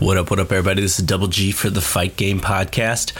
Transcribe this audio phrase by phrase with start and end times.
[0.00, 0.80] What up, what up, everybody?
[0.80, 3.12] This is Double G for the Fight Game Podcast.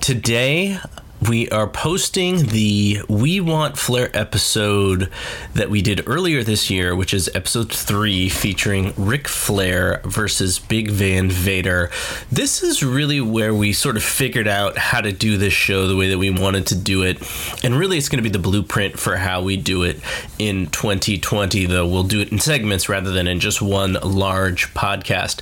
[0.00, 0.78] Today,
[1.26, 5.10] we are posting the We Want Flair episode
[5.52, 10.90] that we did earlier this year, which is episode three featuring Ric Flair versus Big
[10.90, 11.90] Van Vader.
[12.30, 15.96] This is really where we sort of figured out how to do this show the
[15.96, 17.18] way that we wanted to do it.
[17.64, 20.00] And really, it's going to be the blueprint for how we do it
[20.38, 25.40] in 2020, though we'll do it in segments rather than in just one large podcast.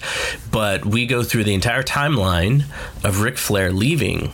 [0.51, 2.65] But we go through the entire timeline
[3.05, 4.33] of Ric Flair leaving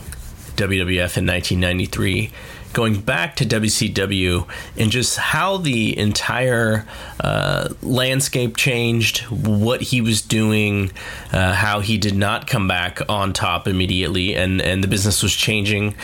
[0.55, 2.31] WWF in 1993,
[2.73, 6.85] going back to WCW, and just how the entire
[7.19, 10.91] uh, landscape changed, what he was doing,
[11.31, 15.33] uh, how he did not come back on top immediately, and, and the business was
[15.33, 15.95] changing.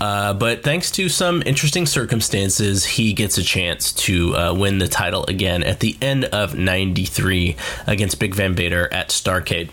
[0.00, 4.88] Uh, but thanks to some interesting circumstances, he gets a chance to uh, win the
[4.88, 7.54] title again at the end of 93
[7.86, 9.68] against Big Van Vader at Starrcade.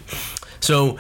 [0.60, 1.00] So,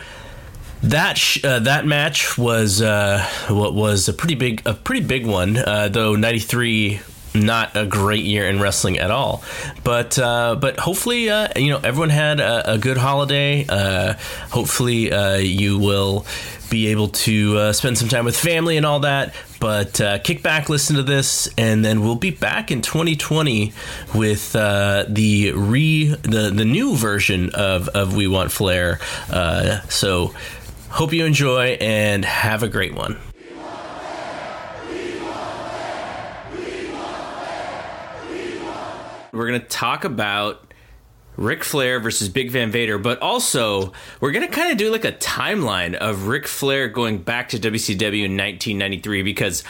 [0.83, 5.25] that sh- uh, that match was uh, what was a pretty big a pretty big
[5.25, 6.99] one, uh, though '93
[7.33, 9.43] not a great year in wrestling at all.
[9.83, 13.65] But uh, but hopefully uh, you know everyone had a, a good holiday.
[13.67, 14.13] Uh,
[14.49, 15.11] hopefully
[15.43, 16.25] you will
[16.69, 19.33] be able to spend some time with family and all that.
[19.59, 23.73] But kick back, listen to this, and then we'll be back in 2020
[24.13, 28.99] with the re the the new version of of We Want Flair.
[29.89, 30.33] so
[30.89, 33.17] Hope you enjoy and have a great one.
[39.31, 40.73] We're going to talk about
[41.35, 45.05] Ric Flair versus Big Van Vader, but also we're going to kind of do like
[45.05, 49.63] a timeline of Ric Flair going back to WCW in 1993 because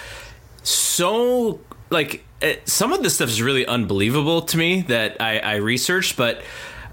[0.63, 5.55] so like eh, some of this stuff is really unbelievable to me that I, I
[5.55, 6.41] researched, but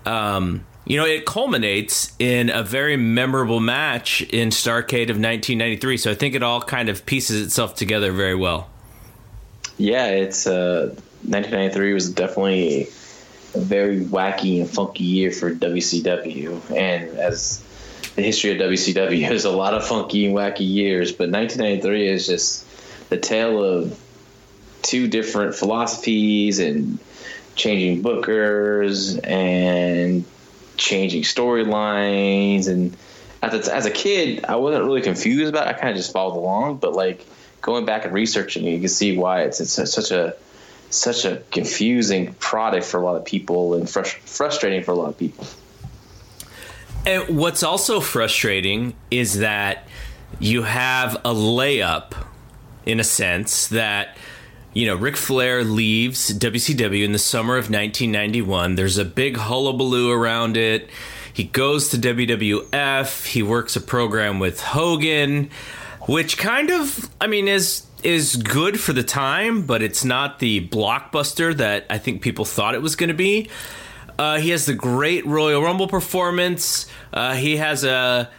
[0.05, 5.97] um, you know, it culminates in a very memorable match in Starrcade of 1993.
[5.97, 8.69] So I think it all kind of pieces itself together very well.
[9.79, 10.95] Yeah, it's uh,
[11.27, 12.83] 1993 was definitely
[13.55, 17.65] a very wacky and funky year for WCW, and as
[18.15, 22.27] the history of WCW is a lot of funky and wacky years, but 1993 is
[22.27, 22.65] just
[23.09, 23.99] the tale of
[24.83, 26.99] two different philosophies and
[27.57, 30.25] changing bookers and
[30.77, 32.97] changing storylines and
[33.43, 35.77] as a, as a kid i wasn't really confused about it.
[35.77, 37.27] I kind of just followed along but like
[37.61, 40.37] going back and researching you can see why it's, it's such a
[40.95, 45.09] such a confusing product for a lot of people and frust- frustrating for a lot
[45.09, 45.47] of people.
[47.07, 49.87] And what's also frustrating is that
[50.39, 52.13] you have a layup
[52.87, 54.17] in a sense that
[54.75, 58.75] you know, Ric Flair leaves WCW in the summer of 1991.
[58.75, 60.91] There's a big hullabaloo around it.
[61.33, 63.27] He goes to WWF.
[63.27, 65.51] He works a program with Hogan,
[66.03, 70.69] which kind of, I mean, is is good for the time, but it's not the
[70.69, 73.49] blockbuster that I think people thought it was going to be.
[74.19, 76.87] Uh, he has the great Royal Rumble performance.
[77.13, 78.31] Uh, he has a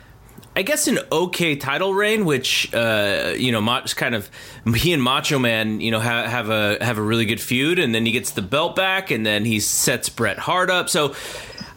[0.56, 4.30] I guess an okay title reign, which uh, you know, Mach, kind of
[4.76, 7.94] he and Macho Man, you know, have, have a have a really good feud, and
[7.94, 10.90] then he gets the belt back, and then he sets Bret Hart up.
[10.90, 11.14] So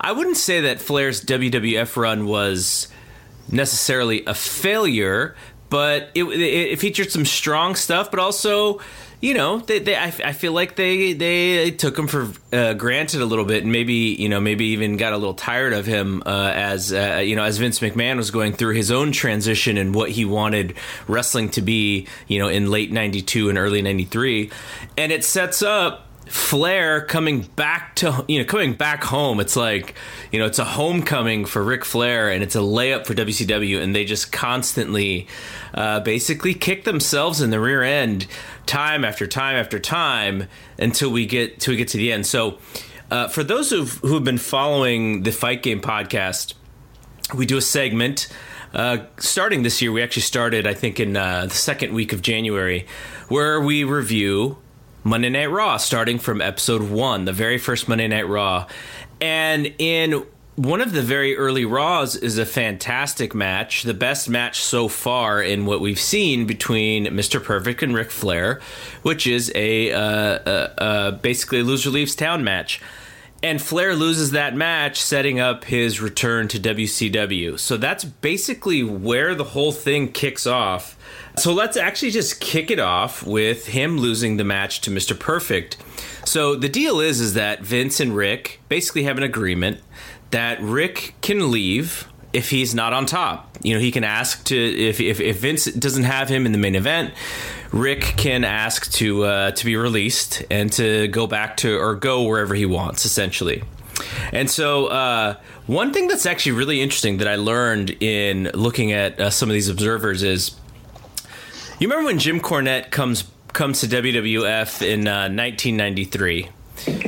[0.00, 2.88] I wouldn't say that Flair's WWF run was
[3.50, 5.34] necessarily a failure,
[5.70, 8.80] but it, it, it featured some strong stuff, but also
[9.20, 13.20] you know, they, they I, I feel like they they took him for uh, granted
[13.20, 16.22] a little bit, and maybe you know maybe even got a little tired of him
[16.24, 19.94] uh, as uh, you know as Vince McMahon was going through his own transition and
[19.94, 20.74] what he wanted
[21.08, 24.50] wrestling to be, you know, in late '92 and early '93,
[24.96, 29.40] and it sets up Flair coming back to you know coming back home.
[29.40, 29.94] It's like
[30.30, 33.94] you know it's a homecoming for Ric Flair and it's a layup for WCW, and
[33.94, 35.26] they just constantly
[35.74, 38.26] uh, basically kick themselves in the rear end
[38.66, 40.44] time after time after time
[40.78, 42.26] until we get till we get to the end.
[42.26, 42.58] So,
[43.10, 46.54] uh, for those who've who've been following the Fight Game podcast,
[47.34, 48.28] we do a segment.
[48.74, 52.20] Uh, starting this year, we actually started, I think, in uh, the second week of
[52.20, 52.86] January,
[53.28, 54.58] where we review
[55.08, 58.66] Monday Night Raw, starting from episode one, the very first Monday Night Raw.
[59.22, 60.26] And in
[60.56, 65.42] one of the very early Raws is a fantastic match, the best match so far
[65.42, 67.42] in what we've seen between Mr.
[67.42, 68.60] Perfect and Ric Flair,
[69.00, 72.80] which is a uh, uh, uh, basically a loser leaves town match.
[73.42, 77.58] And Flair loses that match, setting up his return to WCW.
[77.58, 80.96] So that's basically where the whole thing kicks off.
[81.36, 85.18] So let's actually just kick it off with him losing the match to Mr.
[85.18, 85.76] Perfect.
[86.24, 89.80] So the deal is is that Vince and Ric basically have an agreement
[90.30, 93.56] that Ric can leave if he's not on top.
[93.62, 96.58] You know, he can ask to if if, if Vince doesn't have him in the
[96.58, 97.14] main event,
[97.72, 102.24] Ric can ask to uh, to be released and to go back to or go
[102.24, 103.62] wherever he wants, essentially.
[104.32, 105.36] And so, uh,
[105.66, 109.54] one thing that's actually really interesting that I learned in looking at uh, some of
[109.54, 110.54] these observers is,
[111.80, 116.44] you remember when Jim Cornette comes comes to WWF in 1993?
[116.44, 116.48] Uh,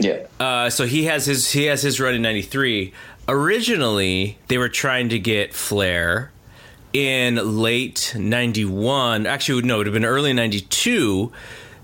[0.00, 0.26] yeah.
[0.38, 2.92] Uh, so he has his he has his run in '93.
[3.30, 6.32] Originally, they were trying to get Flair
[6.92, 9.24] in late '91.
[9.24, 11.30] Actually, no, it would have been early '92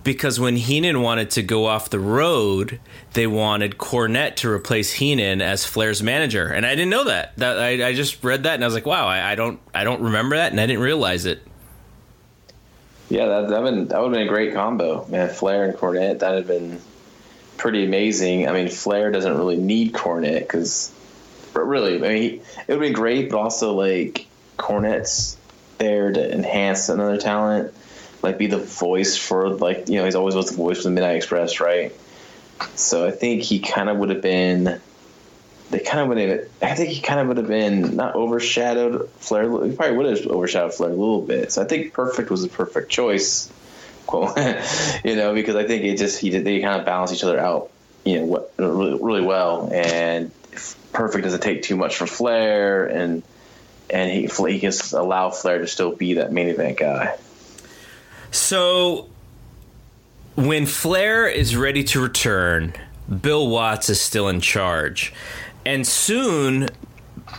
[0.03, 2.81] because when Heenan wanted to go off the road,
[3.13, 7.37] they wanted Cornette to replace Heenan as Flair's manager, and I didn't know that.
[7.37, 9.85] That I, I just read that and I was like, wow, I, I, don't I
[9.85, 11.43] don't remember that, and I didn't realize it.
[13.09, 15.29] Yeah, that that, been, that would have been a great combo, man.
[15.29, 16.81] Flair and Cornette, that had been
[17.57, 18.49] pretty amazing.
[18.49, 20.93] I mean, Flair doesn't really need Cornette because,
[21.65, 24.27] really, I mean, it would be great, but also like
[24.59, 25.37] Cornette's
[25.79, 27.73] there to enhance another talent,
[28.23, 30.91] like be the voice for like you know he's always was the voice for the
[30.91, 31.93] Midnight Express, right?
[32.75, 34.81] So I think he kind of would have been.
[35.69, 36.49] They kind of would have.
[36.63, 39.43] I think he kind of would have been not overshadowed Flair.
[39.65, 41.53] He probably would have overshadowed Flair a little bit.
[41.53, 43.51] So I think Perfect was a perfect choice
[44.07, 44.37] quote,
[45.05, 46.45] you know, because I think it just he did.
[46.45, 47.71] they kind of balance each other out,
[48.05, 49.71] you know, what, really really well.
[49.73, 50.31] And
[50.93, 53.23] Perfect doesn't take too much for Flair, and
[53.91, 57.17] and he he can allow Flair to still be that main event guy.
[58.31, 59.09] So
[60.35, 62.75] when Flair is ready to return,
[63.21, 65.13] Bill Watts is still in charge,
[65.65, 66.69] and soon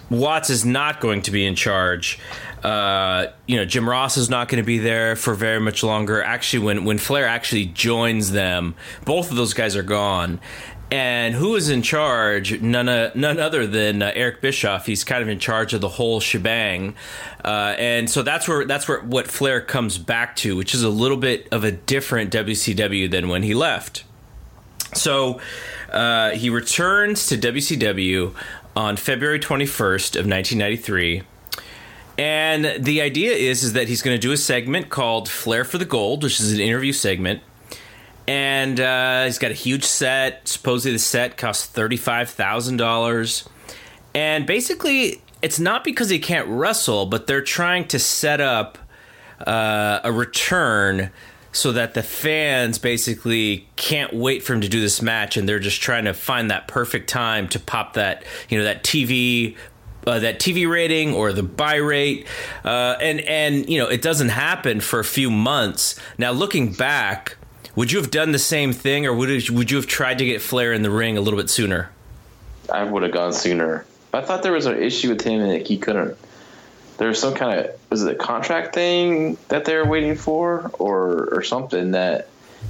[0.10, 2.20] Watts is not going to be in charge.
[2.64, 6.22] Uh, you know, Jim Ross is not going to be there for very much longer.
[6.24, 8.76] Actually, when when Flair actually joins them,
[9.06, 10.40] both of those guys are gone.
[10.90, 12.62] And who is in charge?
[12.62, 14.86] None, uh, none other than uh, Eric Bischoff.
[14.86, 16.96] He's kind of in charge of the whole shebang,
[17.44, 20.90] uh, and so that's where that's where what Flair comes back to, which is a
[20.90, 24.06] little bit of a different WCW than when he left.
[24.94, 25.42] So
[25.92, 28.34] uh, he returns to WCW
[28.76, 31.24] on February 21st of 1993
[32.18, 35.78] and the idea is is that he's going to do a segment called Flair for
[35.78, 37.42] the Gold, which is an interview segment.
[38.28, 40.48] And uh, he's got a huge set.
[40.48, 43.48] Supposedly the set costs thirty-five thousand dollars.
[44.14, 48.78] And basically, it's not because he can't wrestle, but they're trying to set up
[49.46, 51.12] uh, a return
[51.52, 55.60] so that the fans basically can't wait for him to do this match and they're
[55.60, 59.56] just trying to find that perfect time to pop that you know that TV
[60.06, 62.26] uh, that TV rating or the buy rate,
[62.64, 66.00] uh, and and you know it doesn't happen for a few months.
[66.18, 67.36] Now looking back,
[67.78, 70.42] would you have done the same thing, or would would you have tried to get
[70.42, 71.92] Flair in the ring a little bit sooner?
[72.74, 73.86] I would have gone sooner.
[74.12, 76.18] I thought there was an issue with him and he couldn't.
[76.98, 80.72] There was some kind of was it a contract thing that they were waiting for,
[80.80, 82.30] or or something that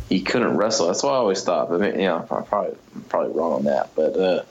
[0.09, 0.87] he couldn't wrestle.
[0.87, 1.69] That's what I always thought.
[1.69, 2.75] But you know, I'm probably
[3.07, 3.95] probably wrong on that.
[3.95, 4.43] But uh,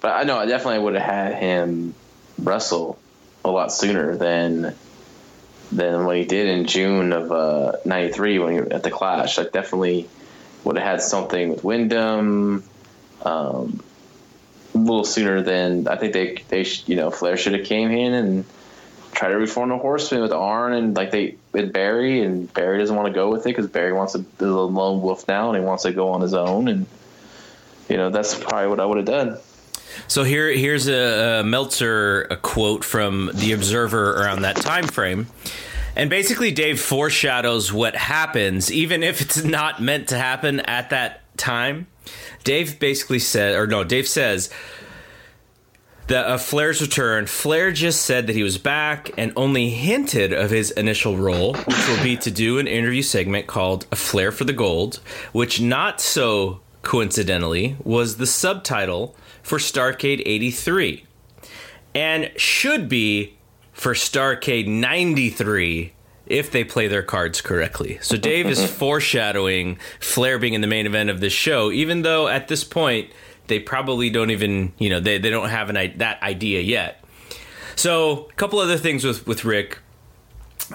[0.00, 1.94] but I know I definitely would have had him
[2.42, 2.98] wrestle
[3.44, 4.74] a lot sooner than
[5.72, 9.38] than what he did in June of '93 uh, when he at the Clash.
[9.38, 10.08] Like definitely
[10.64, 12.64] would have had something with Windham.
[13.22, 13.82] Um,
[14.74, 18.12] a little sooner than I think they they you know Flair should have came in
[18.12, 18.44] and
[19.12, 22.94] tried to reform the Horseman with Arn and like they with Barry and Barry doesn't
[22.94, 25.58] want to go with it because Barry wants to be a lone wolf now and
[25.58, 26.86] he wants to go on his own and
[27.88, 29.38] you know that's probably what I would have done.
[30.08, 35.26] So here, here's a, a Meltzer a quote from the Observer around that time frame.
[35.96, 41.20] And basically, Dave foreshadows what happens, even if it's not meant to happen at that
[41.36, 41.86] time.
[42.42, 44.50] Dave basically said, or no, Dave says
[46.08, 47.26] that a Flair's return.
[47.26, 51.88] Flair just said that he was back and only hinted of his initial role, which
[51.88, 55.00] will be to do an interview segment called "A Flair for the Gold,"
[55.32, 61.04] which not so coincidentally was the subtitle for Starrcade 83
[61.94, 63.36] and should be
[63.72, 65.92] for Starrcade 93
[66.26, 67.98] if they play their cards correctly.
[68.00, 72.28] So Dave is foreshadowing Flair being in the main event of this show, even though
[72.28, 73.10] at this point
[73.46, 77.04] they probably don't even, you know, they, they don't have an, that idea yet.
[77.76, 79.78] So a couple other things with, with Ric.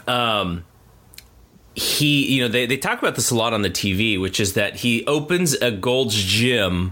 [0.08, 0.66] Um,
[1.80, 4.54] he, you know, they, they talk about this a lot on the TV, which is
[4.54, 6.92] that he opens a Gold's Gym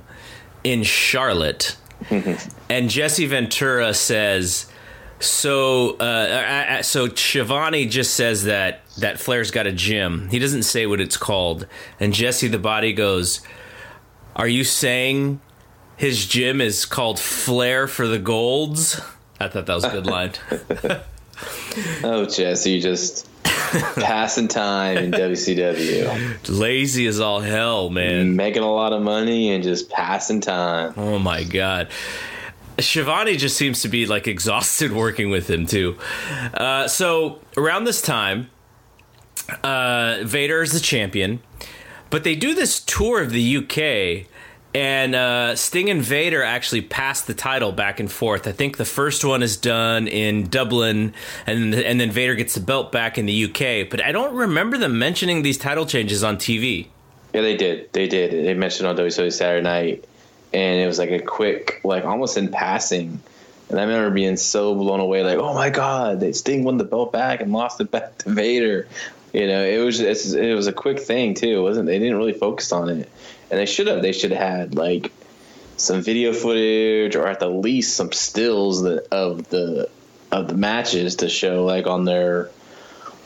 [0.64, 1.76] in Charlotte,
[2.70, 4.68] and Jesse Ventura says,
[5.20, 10.30] "So, uh, uh, uh, so Schiavone just says that that Flair's got a gym.
[10.30, 11.68] He doesn't say what it's called."
[12.00, 13.42] And Jesse the Body goes,
[14.36, 15.42] "Are you saying
[15.98, 19.02] his gym is called Flair for the Golds?"
[19.40, 20.32] I thought that was a good line.
[22.04, 26.50] oh, Jesse, just passing time in WCW.
[26.50, 28.36] Lazy as all hell, man.
[28.36, 30.94] Making a lot of money and just passing time.
[30.98, 31.90] Oh my god.
[32.80, 35.98] Schiavone just seems to be like exhausted working with him too.
[36.54, 38.50] Uh, so around this time,
[39.64, 41.42] uh, Vader is the champion,
[42.10, 44.28] but they do this tour of the UK
[44.78, 48.48] and uh, Sting and Vader actually passed the title back and forth.
[48.48, 51.16] I think the first one is done in Dublin,
[51.48, 53.90] and and then Vader gets the belt back in the UK.
[53.90, 56.90] But I don't remember them mentioning these title changes on TV.
[57.34, 57.92] Yeah, they did.
[57.92, 58.46] They did.
[58.46, 60.06] They mentioned on WWE Saturday Night,
[60.54, 63.20] and it was like a quick, like almost in passing.
[63.70, 67.12] And I remember being so blown away, like, "Oh my God, Sting won the belt
[67.12, 68.88] back and lost it back to Vader."
[69.34, 71.88] You know, it was it was a quick thing too, wasn't?
[71.88, 73.10] They didn't really focus on it
[73.50, 74.02] and they should have.
[74.02, 75.12] They should have had like
[75.78, 79.90] some video footage, or at the least some stills that, of the
[80.32, 82.50] of the matches to show, like on their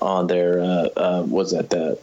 [0.02, 1.98] on their uh, uh, what's that the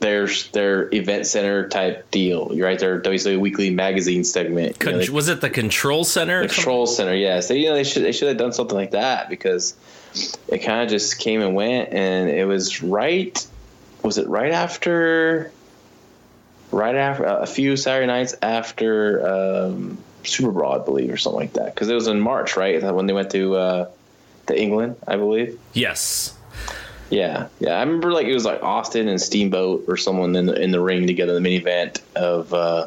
[0.00, 2.48] their their event center type deal.
[2.56, 4.78] Right, their WCW Weekly magazine segment.
[4.80, 6.42] Con- you know, they, was it the Control Center?
[6.42, 7.48] The Control Center, yes.
[7.48, 9.74] They you know they should they should have done something like that because
[10.48, 13.46] it kind of just came and went, and it was right.
[14.02, 15.52] Was it right after?
[16.70, 21.52] Right after a few Saturday nights after um, Super Brawl, I believe, or something like
[21.54, 21.74] that.
[21.74, 22.82] Because it was in March, right?
[22.82, 23.90] When they went to uh,
[24.46, 25.58] to England, I believe.
[25.72, 26.34] Yes.
[27.10, 27.70] Yeah, yeah.
[27.70, 30.80] I remember like it was like Austin and Steamboat or someone in the in the
[30.80, 32.86] ring together, in the main event of uh,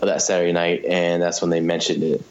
[0.00, 2.24] of that Saturday night, and that's when they mentioned it.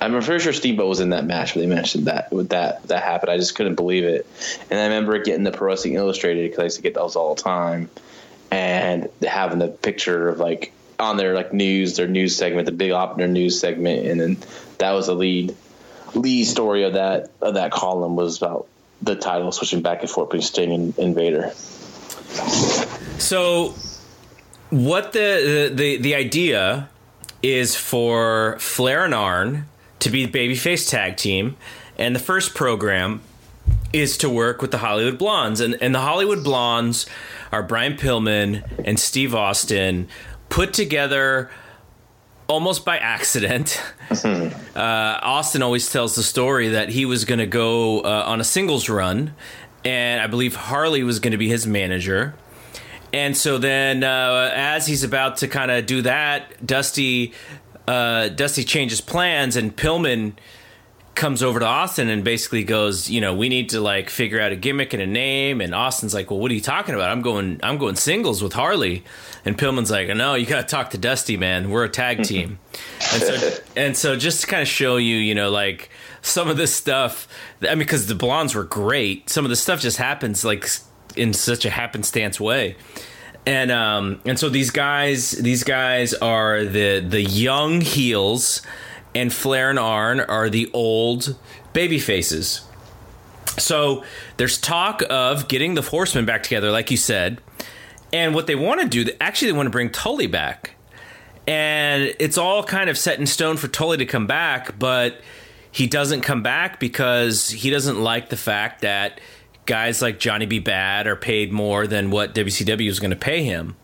[0.00, 3.02] I'm pretty sure Steamboat was in that match where they mentioned that with that that
[3.02, 3.30] happened.
[3.30, 4.26] I just couldn't believe it,
[4.70, 7.36] and I remember getting the Pro Wrestling Illustrated because I used to get those all
[7.36, 7.88] the time
[8.50, 12.92] and having the picture of like on their like news, their news segment, the big
[12.92, 14.36] op their news segment, and then
[14.78, 15.56] that was the lead
[16.14, 18.66] lead story of that of that column was about
[19.02, 21.50] the title switching back and forth between Sting and, and Vader.
[23.18, 23.74] So,
[24.70, 26.88] what the, the the the idea
[27.42, 29.66] is for Flair and Arn
[30.00, 31.56] to be the babyface tag team,
[31.98, 33.22] and the first program
[33.92, 37.06] is to work with the Hollywood Blondes, and and the Hollywood Blondes
[37.52, 40.08] are Brian Pillman and Steve Austin
[40.48, 41.50] put together
[42.46, 43.80] almost by accident.
[44.10, 48.44] uh, Austin always tells the story that he was going to go uh, on a
[48.44, 49.34] singles run,
[49.84, 52.34] and I believe Harley was going to be his manager.
[53.12, 57.32] And so then, uh, as he's about to kind of do that, Dusty
[57.88, 60.34] uh, Dusty changes plans, and Pillman
[61.20, 64.52] comes over to Austin and basically goes, you know, we need to like figure out
[64.52, 65.60] a gimmick and a name.
[65.60, 67.10] And Austin's like, well, what are you talking about?
[67.10, 69.04] I'm going, I'm going singles with Harley.
[69.44, 71.68] And Pillman's like, no, you got to talk to Dusty, man.
[71.68, 72.58] We're a tag team.
[73.12, 75.90] and so, and so just to kind of show you, you know, like
[76.22, 77.28] some of this stuff.
[77.60, 79.28] I mean, because the blondes were great.
[79.28, 80.66] Some of the stuff just happens like
[81.16, 82.76] in such a happenstance way.
[83.44, 88.62] And um, and so these guys, these guys are the the young heels
[89.14, 91.36] and Flair and Arn are the old
[91.72, 92.62] baby faces.
[93.58, 94.04] So
[94.36, 97.40] there's talk of getting the Horsemen back together, like you said.
[98.12, 100.74] And what they want to do, actually, they want to bring Tully back.
[101.46, 105.20] And it's all kind of set in stone for Tully to come back, but
[105.72, 109.20] he doesn't come back because he doesn't like the fact that
[109.66, 110.58] guys like Johnny B.
[110.58, 113.76] Bad are paid more than what WCW is going to pay him.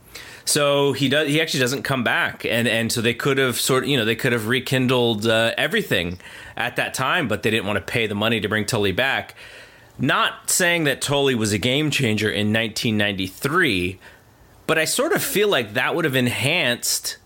[0.47, 1.27] So he does.
[1.27, 4.15] He actually doesn't come back, and and so they could have sort you know they
[4.15, 6.21] could have rekindled uh, everything
[6.57, 9.35] at that time, but they didn't want to pay the money to bring Tully back.
[9.99, 13.99] Not saying that Tully was a game changer in 1993,
[14.67, 17.17] but I sort of feel like that would have enhanced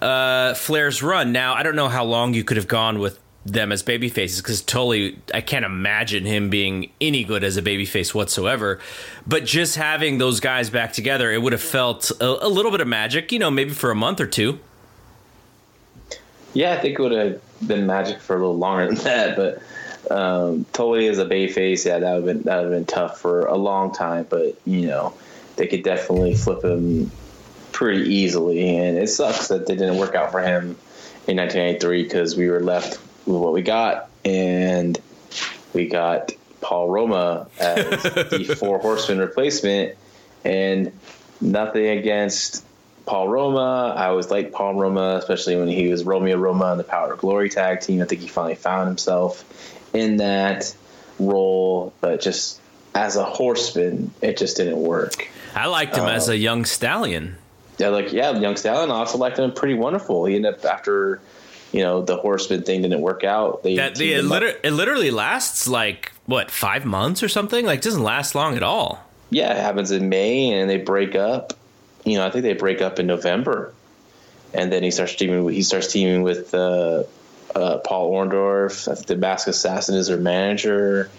[0.00, 1.32] uh, Flair's run.
[1.32, 4.42] Now I don't know how long you could have gone with them as baby faces
[4.42, 8.80] because Tully, I can't imagine him being any good as a baby face whatsoever.
[9.26, 12.80] But just having those guys back together, it would have felt a, a, little bit
[12.80, 14.58] of magic, you know, maybe for a month or two.
[16.54, 19.36] Yeah, I think it would have been magic for a little longer than that.
[19.36, 19.62] But
[20.10, 23.20] um, Tully as a babyface, yeah, that would have been that would have been tough
[23.20, 24.26] for a long time.
[24.28, 25.14] But you know,
[25.56, 27.10] they could definitely flip him
[27.72, 30.76] pretty easily, and it sucks that they didn't work out for him
[31.28, 34.98] in 1983 because we were left what we got, and
[35.72, 39.96] we got Paul Roma as the Four Horsemen replacement,
[40.44, 40.92] and
[41.40, 42.64] nothing against
[43.04, 43.94] Paul Roma.
[43.96, 47.20] I always liked Paul Roma, especially when he was Romeo Roma on the Power of
[47.20, 48.02] Glory tag team.
[48.02, 49.44] I think he finally found himself
[49.92, 50.74] in that
[51.18, 52.60] role, but just
[52.94, 55.28] as a horseman, it just didn't work.
[55.54, 57.36] I liked him uh, as a young stallion.
[57.78, 58.90] Yeah, like yeah, young stallion.
[58.90, 60.24] I also liked him pretty wonderful.
[60.24, 61.20] He ended up after
[61.72, 63.62] you know the Horseman thing didn't work out.
[63.62, 67.66] They that the, it, liter- it literally lasts like what five months or something.
[67.66, 69.04] Like doesn't last long at all.
[69.30, 71.52] Yeah, it happens in May, and they break up.
[72.04, 73.74] You know, I think they break up in November,
[74.54, 75.48] and then he starts teaming.
[75.48, 77.04] He starts teaming with uh,
[77.54, 79.06] uh, Paul Orndorff.
[79.06, 81.10] The Mask Assassin is their manager.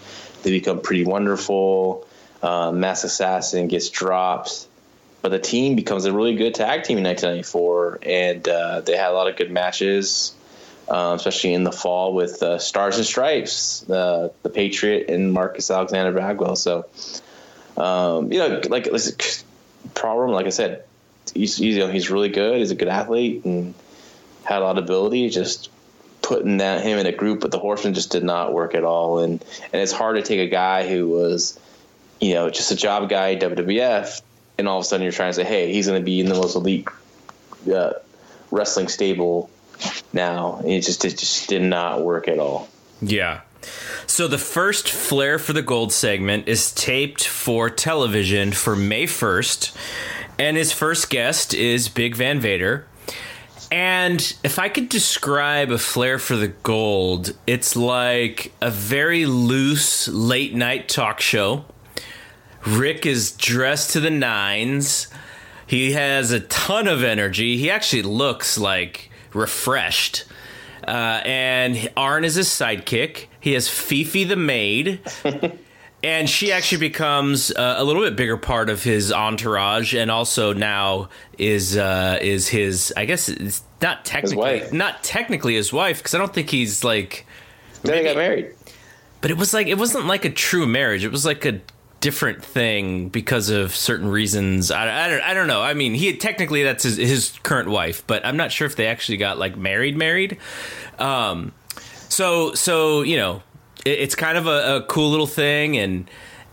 [0.43, 2.07] They become pretty wonderful.
[2.41, 4.67] Uh, Mask Assassin gets dropped,
[5.21, 9.09] but the team becomes a really good tag team in 1994, and uh, they had
[9.09, 10.33] a lot of good matches,
[10.89, 15.69] uh, especially in the fall with uh, Stars and Stripes, uh, the Patriot, and Marcus
[15.69, 16.55] Alexander Bagwell.
[16.55, 16.85] So,
[17.75, 18.87] um, you know, like
[19.93, 20.83] problem, like I said,
[21.33, 22.59] he's you know he's really good.
[22.59, 23.73] He's a good athlete and
[24.43, 25.29] had a lot of ability.
[25.29, 25.69] Just
[26.21, 29.19] putting that him in a group with the Horsemen just did not work at all.
[29.19, 31.59] And and it's hard to take a guy who was,
[32.21, 34.21] you know, just a job guy WWF,
[34.57, 36.27] and all of a sudden you're trying to say, hey, he's going to be in
[36.27, 36.87] the most elite
[37.73, 37.93] uh,
[38.51, 39.49] wrestling stable
[40.17, 40.59] now.
[40.65, 42.67] It just it just did not work at all.
[43.01, 43.41] Yeah.
[44.05, 49.75] So the first Flair for the Gold segment is taped for television for May 1st,
[50.39, 52.87] and his first guest is Big Van Vader.
[53.69, 60.07] And if I could describe a Flair for the Gold, it's like a very loose
[60.07, 61.65] late night talk show.
[62.65, 65.07] Ric is dressed to the nines.
[65.65, 67.57] He has a ton of energy.
[67.57, 70.25] He actually looks like refreshed.
[70.87, 73.25] Uh, and Arn is his sidekick.
[73.39, 75.01] He has Fifi the maid.
[76.03, 80.53] and she actually becomes uh, a little bit bigger part of his entourage, and also
[80.53, 82.93] now is uh, is his.
[82.95, 87.25] I guess it's not technically not technically his wife because I don't think he's like.
[87.83, 88.53] They got married,
[89.21, 91.03] but it was like it wasn't like a true marriage.
[91.03, 91.61] It was like a
[91.99, 94.71] different thing because of certain reasons.
[94.71, 95.61] I, I, don't, I don't know.
[95.61, 98.87] I mean, he technically that's his, his current wife, but I'm not sure if they
[98.87, 100.37] actually got like married, married.
[100.99, 101.53] Um,
[102.09, 103.43] so so you know,
[103.85, 106.09] it, it's kind of a, a, cool little thing, and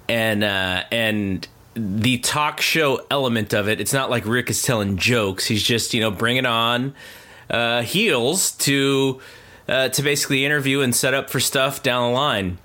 [0.08, 3.80] and uh, and the talk show element of it.
[3.80, 5.46] It's not like Ric is telling jokes.
[5.46, 6.94] He's just you know bringing on
[7.50, 9.20] uh, heels to
[9.68, 12.58] uh, to basically interview and set up for stuff down the line.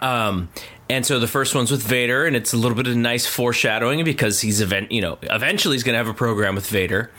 [0.00, 0.48] Um,
[0.88, 4.04] and so the first one's with Vader, and it's a little bit of nice foreshadowing
[4.04, 7.10] because he's event, you know, eventually he's going to have a program with Vader.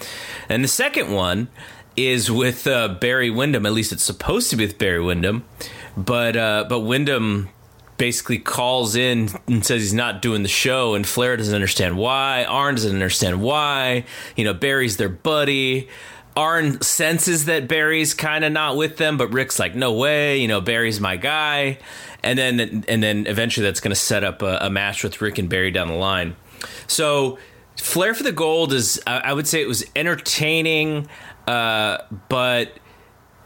[0.48, 1.50] And the second one
[1.98, 3.66] is with uh, Barry Windham.
[3.66, 5.44] At least it's supposed to be with Barry Windham,
[5.98, 7.50] but uh, but Windham
[7.98, 12.46] basically calls in and says he's not doing the show, and Flair doesn't understand why.
[12.46, 14.06] Arn doesn't understand why.
[14.36, 15.90] You know, Barry's their buddy.
[16.38, 20.48] Arn senses that Barry's kind of not with them, but Ric's like, no way, you
[20.48, 21.80] know, Barry's my guy.
[22.24, 25.40] And then and then eventually that's going to set up a, a, match with Ric
[25.40, 26.36] and Barry down the line.
[26.86, 27.40] So
[27.76, 31.08] Flair for the Gold is, I would say, it was entertaining,
[31.48, 32.72] uh, but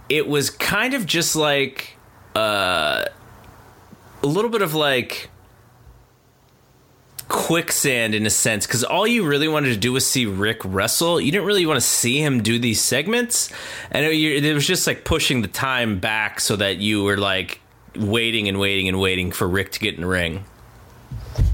[0.10, 1.96] it was kind of just like
[2.36, 3.06] uh,
[4.22, 5.30] a little bit of like
[7.32, 11.22] quicksand in a sense because all you really wanted to do was see Ric wrestle.
[11.22, 13.50] You didn't really want to see him do these segments,
[13.90, 17.62] and it, it, was just like pushing the time back so that you were like
[17.96, 20.44] waiting and waiting and waiting for Ric to get in the ring.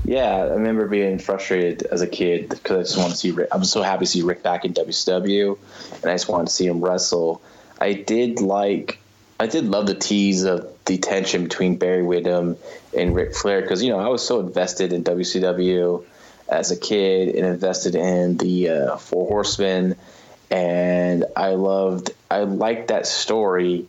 [0.04, 3.50] Yeah, I remember being frustrated as a kid because I just wanted to see Ric.
[3.52, 5.58] I was so happy to see Ric back in WCW,
[6.02, 7.40] and I just wanted to see him wrestle.
[7.80, 8.98] I did like,
[9.40, 12.58] I did love the tease of the tension between Barry Windham
[12.96, 16.04] and Ric Flair because you know I was so invested in WCW
[16.50, 19.96] as a kid and invested in the uh, Four Horsemen,
[20.50, 23.88] and I loved I liked that story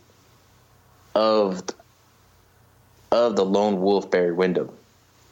[1.15, 1.63] of
[3.11, 4.69] of the lone wolf Barry Windham,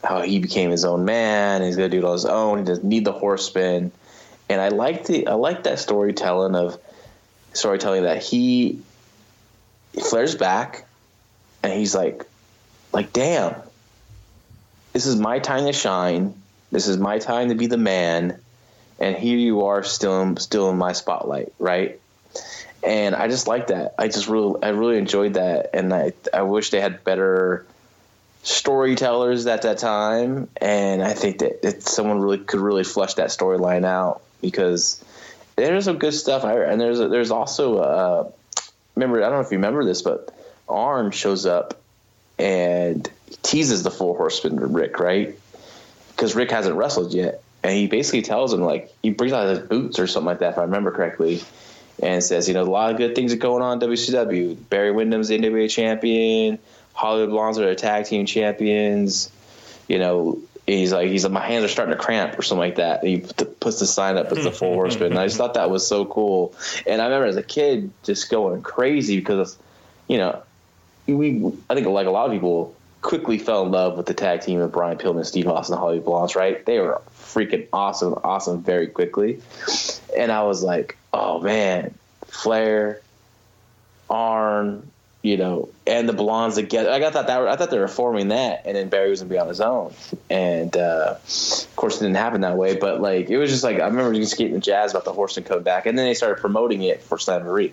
[0.02, 1.62] how he became his own man.
[1.62, 2.58] He's gonna do it on his own.
[2.58, 3.92] He doesn't need the horsemen,
[4.48, 6.76] and I liked the I like that storytelling of
[7.52, 8.82] storytelling that he
[9.94, 10.86] Flair's back
[11.62, 12.24] and he's like,
[12.92, 13.54] like, damn,
[14.92, 16.34] this is my time to shine.
[16.70, 18.38] This is my time to be the man,
[18.98, 21.98] and here you are, still, still in my spotlight, right?
[22.82, 23.94] And I just like that.
[23.98, 27.66] I just really, I really enjoyed that, and I, I wish they had better
[28.42, 30.48] storytellers at that time.
[30.58, 35.04] And I think that, that someone really could really flesh that storyline out because
[35.56, 36.44] there's some good stuff.
[36.44, 38.30] And there's there's also, uh,
[38.98, 40.34] remember, I don't know if you remember this, but
[40.68, 41.80] Arn shows up
[42.38, 43.08] and
[43.42, 45.38] teases the four horsemen to Ric, right?
[46.10, 47.42] Because Ric hasn't wrestled yet.
[47.62, 50.52] And he basically tells him, like, he brings out his boots or something like that,
[50.52, 51.42] if I remember correctly,
[52.00, 54.56] and says, you know, a lot of good things are going on in WCW.
[54.68, 56.58] Barry Windham's the NWA champion,
[56.92, 59.30] Hollywood Blondes are the tag team champions.
[59.88, 60.40] You know,
[60.76, 63.02] he's like he's like my hands are starting to cramp or something like that.
[63.02, 63.18] And he
[63.60, 66.04] puts the sign up as the Four Horsemen, and I just thought that was so
[66.04, 66.54] cool.
[66.86, 69.56] And I remember as a kid just going crazy because
[70.08, 70.42] you know
[71.06, 74.42] we I think like a lot of people quickly fell in love with the tag
[74.42, 76.36] team of Brian Pillman, Steve Austin, and Hollywood Blondes.
[76.36, 76.64] Right?
[76.64, 79.40] They were freaking awesome, awesome very quickly.
[80.16, 81.94] And I was like, oh man,
[82.26, 83.00] Flair,
[84.10, 84.90] Arn,
[85.22, 86.90] you know, and the Blondes together.
[86.90, 89.38] I thought that I thought they were forming that, and then Barry was gonna be
[89.38, 89.92] on his own.
[90.30, 92.76] And uh, of course, it didn't happen that way.
[92.76, 95.44] But like, it was just like I remember just getting the jazz about the Horsemen
[95.44, 97.72] coming back, and then they started promoting it for Slam Slamboree.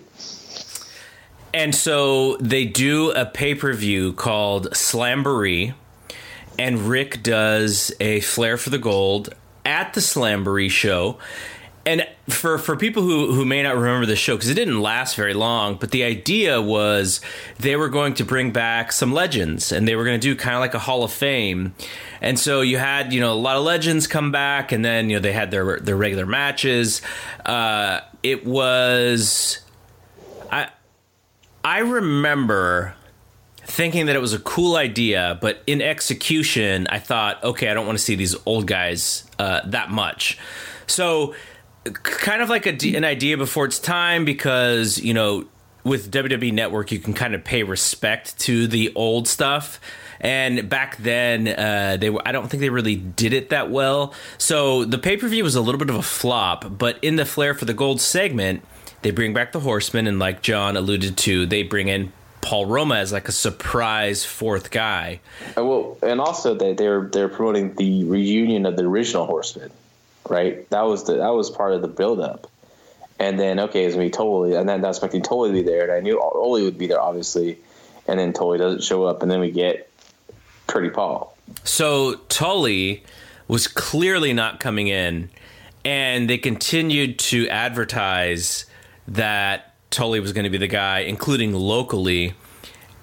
[1.54, 5.74] And so they do a pay per view called Slamboree,
[6.58, 9.30] and Ric does a Flair for the Gold
[9.64, 11.18] at the Slam Slamboree show.
[11.86, 15.14] And for, for people who, who may not remember the show, because it didn't last
[15.14, 17.20] very long, but the idea was
[17.60, 20.56] they were going to bring back some legends and they were going to do kind
[20.56, 21.76] of like a Hall of Fame.
[22.20, 25.16] And so you had, you know, a lot of legends come back and then, you
[25.16, 27.02] know, they had their, their regular matches.
[27.44, 29.60] Uh, it was.
[30.50, 30.70] I,
[31.64, 32.96] I remember
[33.62, 37.86] thinking that it was a cool idea, but in execution, I thought, okay, I don't
[37.86, 40.38] want to see these old guys uh, that much.
[40.88, 41.34] So
[41.92, 45.46] kind of like a, an idea before its time because you know
[45.84, 49.80] with WWE Network you can kind of pay respect to the old stuff.
[50.18, 54.14] And back then, uh, they were, I don't think they really did it that well.
[54.38, 56.78] So the pay per view was a little bit of a flop.
[56.78, 58.62] But in the Flair for the Gold segment,
[59.02, 62.96] they bring back the Horsemen, and like John alluded to, they bring in Paul Roma
[62.96, 65.20] as like a surprise fourth guy.
[65.56, 69.70] Uh, well, and also they they're they're promoting the reunion of the original Horsemen
[70.30, 70.68] right?
[70.70, 72.50] That was the that was part of the buildup.
[73.18, 75.84] And then okay, it's gonna be and then I was expecting Tully to be there,
[75.84, 77.58] and I knew Ole would be there, obviously.
[78.06, 79.90] And then Tully doesn't show up, and then we get
[80.66, 81.36] Pretty Paul.
[81.64, 83.02] So Tully
[83.48, 85.30] was clearly not coming in,
[85.84, 88.66] and they continued to advertise
[89.08, 92.34] that Tully was going to be the guy, including locally.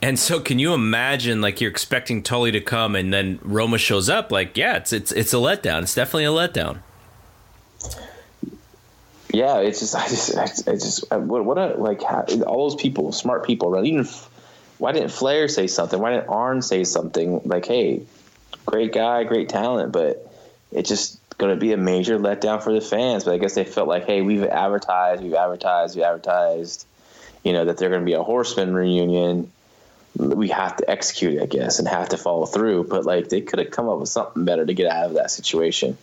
[0.01, 4.09] And so, can you imagine, like, you're expecting Tully to come, and then Roma shows
[4.09, 4.31] up?
[4.31, 5.83] Like, yeah, it's it's it's a letdown.
[5.83, 6.79] It's definitely a letdown
[9.34, 12.80] yeah, it's just I just I just uh, what what a like how, all those
[12.80, 13.84] people, smart people, right?
[13.84, 14.08] Even
[14.78, 16.00] why didn't Flair say something?
[16.00, 18.04] Why didn't Arn say something like, "Hey,
[18.67, 20.32] great guy, great talent," but
[20.72, 23.24] it's just going to be a major letdown for the fans.
[23.24, 26.86] But I guess they felt like, "Hey, we've advertised, we've advertised, we've advertised,
[27.43, 29.52] you know, that they're going to be a Horseman reunion."
[30.15, 32.84] We have to execute, I guess, and have to follow through.
[32.84, 35.32] But like, they could have come up with something better to get out of that
[35.32, 35.98] situation.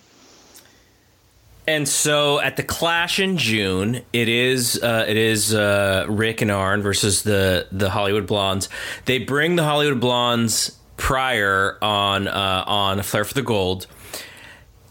[1.67, 6.51] And so at the Clash in June, it is uh, it is uh, Ric and
[6.51, 8.69] Arn versus the the Hollywood Blondes.
[9.05, 13.87] They bring the Hollywood Blondes prior on uh, on Flair for the Gold,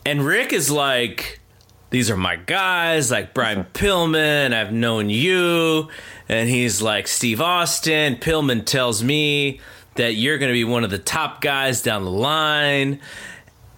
[0.05, 1.41] and Ric is like,
[1.89, 4.53] "These are my guys, like Brian Pillman.
[4.53, 5.89] I've known you,"
[6.29, 9.59] and he's like, "Steve Austin." Pillman tells me
[9.95, 13.01] that you're going to be one of the top guys down the line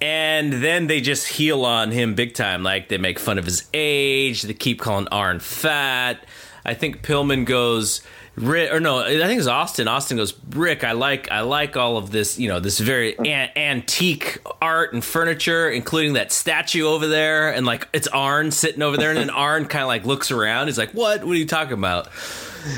[0.02, 2.64] and then they just heel on him big time.
[2.64, 4.42] Like they make fun of his age.
[4.42, 6.26] They keep calling Arn fat.
[6.66, 8.02] I think Pillman goes,
[8.36, 9.88] Ric, or no, I think it's Austin.
[9.88, 13.52] Austin goes, Ric, I like, I like all of this, you know, this very an-
[13.56, 18.98] antique art and furniture, including that statue over there, and like it's Arn sitting over
[18.98, 20.68] there, and then Arn kind of like looks around.
[20.68, 21.24] He's like, "What?
[21.24, 22.10] What are you talking about?"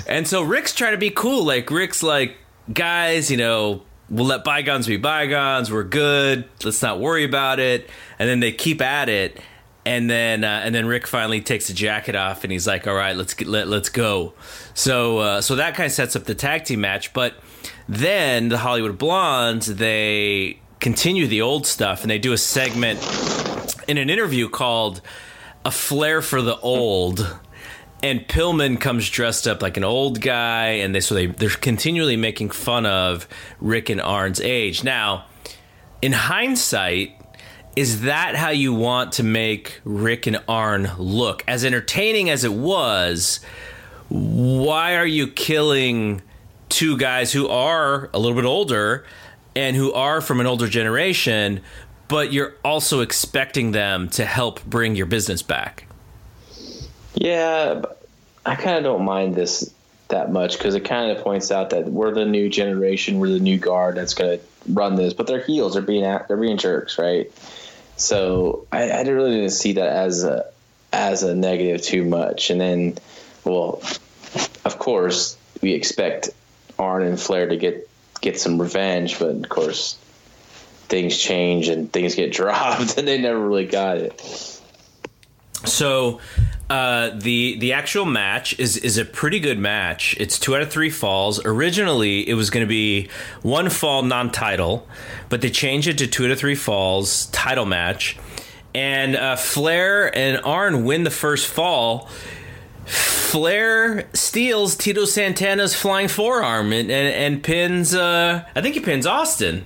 [0.08, 1.46] And so Ric's trying to be cool.
[1.46, 2.38] Like Ric's like,
[2.72, 3.84] guys, you know,
[4.14, 5.72] we'll let bygones be bygones.
[5.72, 6.46] We're good.
[6.64, 7.90] Let's not worry about it.
[8.20, 9.40] And then they keep at it.
[9.86, 12.94] And then uh, and then Ric finally takes the jacket off and he's like, "All
[12.94, 14.34] right, let's get, let let's go."
[14.74, 17.12] So uh, so that kind of sets up the tag team match.
[17.12, 17.34] But
[17.90, 23.00] then the Hollywood Blondes they continue the old stuff and they do a segment
[23.86, 25.02] in an interview called
[25.66, 27.38] "A Flair for the Old."
[28.04, 32.18] And Pillman comes dressed up like an old guy, and they so they they're continually
[32.18, 33.30] making fun of
[33.62, 34.84] Ric and Arn's age.
[34.84, 35.26] Now,
[36.02, 37.18] in hindsight,
[37.78, 41.46] is that how you want to make Ric and Arn look?
[41.48, 43.40] As entertaining as it was,
[44.10, 46.22] why are you killing
[46.68, 49.06] two guys who are a little bit older
[49.56, 51.62] and who are from an older generation,
[52.10, 55.88] but you're also expecting them to help bring your business back?
[57.24, 57.84] Yeah,
[58.46, 59.74] I kind of don't mind this
[60.10, 63.40] that much because it kind of points out that we're the new generation, we're the
[63.40, 67.00] new guard that's going to run this, but they're heels, they're being they're being jerks,
[67.00, 67.32] right?
[67.96, 70.48] So I, I really didn't see that as a
[70.92, 72.50] as a negative too much.
[72.50, 72.98] And then,
[73.46, 73.82] well,
[74.66, 76.30] of course, we expect
[76.78, 79.98] Arn and Flair to get get some revenge, but of course,
[80.90, 84.20] things change and things get dropped, and they never really got it.
[85.64, 86.20] So
[86.74, 90.18] uh, the the actual match is is a pretty good match.
[90.20, 91.40] It's two out of three falls.
[91.46, 93.10] Originally, it was going to be
[93.44, 94.88] one fall non-title,
[95.30, 98.18] but they changed it to two out of three falls title match.
[98.74, 102.10] And uh, Flair and Arn win the first fall.
[102.86, 107.94] Flair steals Tito Santana's flying forearm and, and, and pins.
[107.94, 109.66] Uh, I think he pins Austin.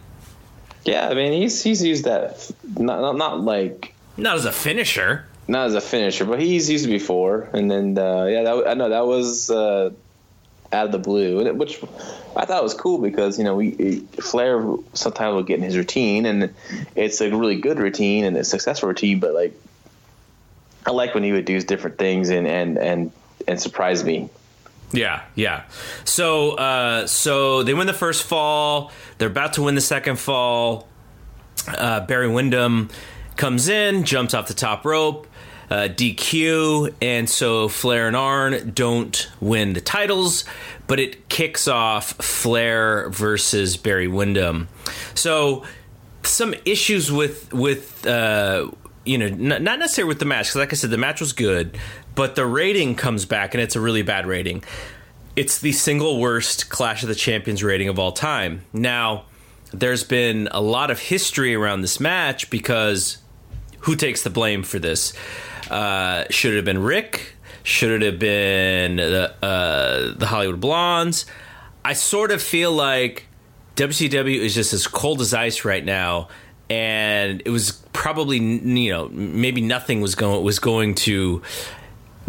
[0.83, 5.25] Yeah, I mean he's he's used that not not, not like not as a finisher
[5.47, 7.49] not as a finisher, but he's used before.
[7.53, 9.91] And then uh, yeah, that, I know that was uh,
[10.71, 11.81] out of the blue, which
[12.35, 16.25] I thought was cool because you know we Flair sometimes will get in his routine,
[16.25, 16.53] and
[16.95, 19.19] it's a really good routine and a successful routine.
[19.19, 19.59] But like,
[20.85, 23.11] I like when he would do different things and and and
[23.47, 24.29] and surprise me.
[24.91, 25.63] Yeah, yeah.
[26.05, 28.91] So uh, so they win the first fall.
[29.17, 30.87] They're about to win the second fall.
[31.67, 32.89] Uh, Barry Windham
[33.35, 35.27] comes in, jumps off the top rope
[35.69, 40.45] uh, DQ, and so Flair and Arn don't win the titles,
[40.87, 44.69] but it kicks off Flair versus Barry Windham.
[45.13, 45.65] So
[46.23, 48.71] some issues with with uh,
[49.05, 51.77] you know not necessarily with the match because like I said the match was good,
[52.15, 54.63] but the rating comes back and it's a really bad rating.
[55.35, 58.63] It's the single worst Clash of the Champions rating of all time.
[58.73, 59.25] Now,
[59.71, 63.19] there's been a lot of history around this match because
[63.81, 65.13] who takes the blame for this?
[65.69, 67.35] Uh, should it have been Ric?
[67.63, 71.25] Should it have been the, uh, the Hollywood Blondes?
[71.83, 73.27] I sort of feel like
[73.75, 76.29] WCW is just as cold as ice right now,
[76.69, 81.41] and it was probably you know maybe nothing was going was going to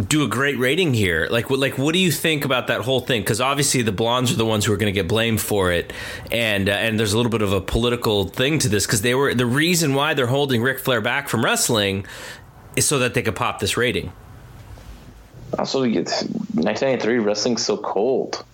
[0.07, 1.27] do a great rating here.
[1.29, 3.23] Like, like, what do you think about that whole thing?
[3.23, 5.93] Because obviously the blondes are the ones who are going to get blamed for it,
[6.31, 9.15] and uh, and there's a little bit of a political thing to this because they
[9.15, 12.07] were the reason why they're holding Ric Flair back from wrestling
[12.79, 14.13] is so that they could pop this rating.
[15.59, 18.45] Also, 1993 wrestling's so cold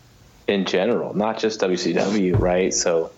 [0.48, 2.72] in general, not just WCW, right?
[2.72, 3.10] So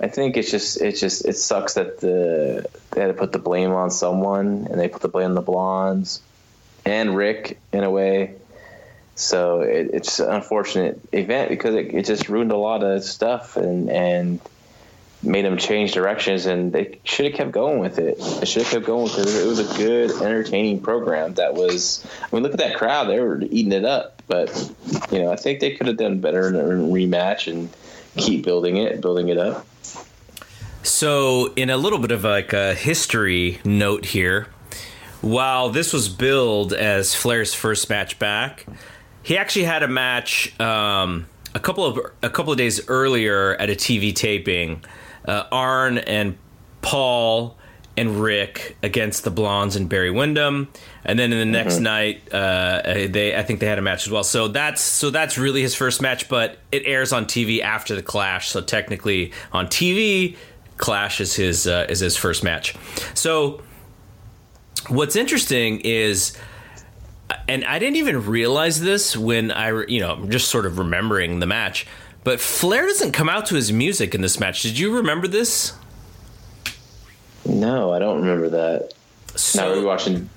[0.00, 3.38] I think it's just it's just it sucks that the they had to put the
[3.38, 6.20] blame on someone and they put the blame on the blondes
[6.84, 8.34] and Ric in a way.
[9.14, 13.56] So it, it's an unfortunate event because it, it just ruined a lot of stuff
[13.56, 14.40] and and
[15.26, 18.18] made them change directions, and they should have kept going with it.
[18.40, 19.44] They should have kept going because it.
[19.44, 21.34] It was a good, entertaining program.
[21.34, 22.06] That was.
[22.22, 24.22] I mean, look at that crowd; they were eating it up.
[24.26, 24.50] But
[25.10, 27.68] you know, I think they could have done better in a rematch and
[28.16, 29.66] keep building it, building it up.
[30.82, 34.48] So, in a little bit of like a history note here,
[35.20, 38.66] while this was billed as Flair's first match back,
[39.22, 43.70] he actually had a match um, a couple of a couple of days earlier at
[43.70, 44.84] a TV taping
[45.26, 46.36] uh, Arn and
[46.82, 47.56] Paul
[47.96, 50.68] and Ric against the Blondes and Barry Windham,
[51.04, 51.84] and then in the next mm-hmm.
[51.84, 54.24] night, uh, they I think they had a match as well.
[54.24, 58.02] So that's so that's really his first match, but it airs on TV after the
[58.02, 58.50] Clash.
[58.50, 60.36] So technically, on TV,
[60.76, 62.74] Clash is his uh, is his first match.
[63.14, 63.62] So
[64.88, 66.36] what's interesting is.
[67.48, 71.46] And I didn't even realize this when I, you know, just sort of remembering the
[71.46, 71.84] match
[72.26, 74.62] but Flair doesn't come out to his music in this match.
[74.62, 75.72] Did you remember this?
[77.44, 78.94] No, I don't remember that.
[79.36, 80.28] So, now we're watching.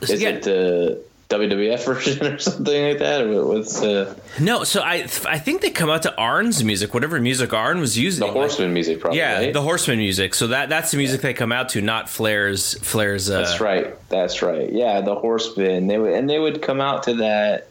[0.00, 3.20] Is yeah, it the WWF version or something like that?
[3.20, 4.20] Or what's the?
[4.40, 7.96] No, so I I think they come out to Arn's music, whatever music Arn was
[7.96, 8.26] using.
[8.26, 9.20] The Horseman music, probably.
[9.20, 9.52] Yeah, right?
[9.52, 10.34] the Horseman music.
[10.34, 11.28] So that that's the music yeah.
[11.28, 13.30] they come out to, not Flair's Flair's.
[13.30, 13.42] Uh...
[13.42, 13.94] That's right.
[14.08, 14.72] That's right.
[14.72, 15.86] Yeah, the Horseman.
[15.86, 17.68] They would and they would come out to that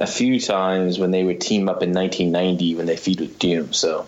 [0.00, 3.72] a few times when they would team up in 1990 when they feud with Doom.
[3.74, 4.06] So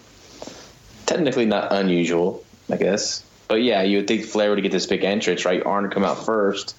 [1.06, 3.22] technically not unusual, I guess.
[3.46, 5.64] But yeah, you would think Flair would get this big entrance, right?
[5.64, 6.74] Arn come out first,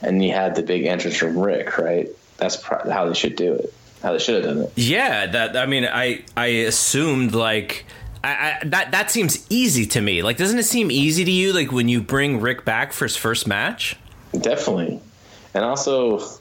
[0.00, 2.08] and you had the big entrance from Ric, right?
[2.38, 3.74] That's how they should do it.
[4.02, 4.72] How they should have done it.
[4.76, 5.56] Yeah, that.
[5.56, 7.84] I mean, I I assumed like.
[8.24, 10.22] I, I, that that seems easy to me.
[10.22, 11.52] Like, doesn't it seem easy to you?
[11.52, 13.94] Like when you bring Ric back for his first match.
[14.32, 15.00] Definitely,
[15.54, 16.37] and also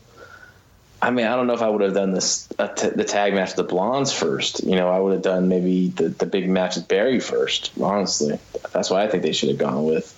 [1.01, 3.33] I mean, I don't know if I would have done this uh, t- the tag
[3.33, 4.63] match with the Blondes first.
[4.63, 7.71] You know, I would have done maybe the, the big match with Barry first.
[7.79, 8.39] Honestly,
[8.73, 10.13] that's why I think they should have gone with.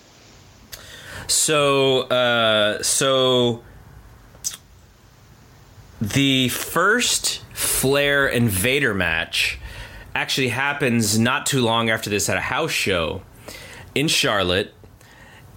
[1.27, 3.61] So, uh, so
[5.99, 9.59] the first Flair and Vader match
[10.15, 13.21] actually happens not too long after this at a house show
[13.93, 14.73] in Charlotte,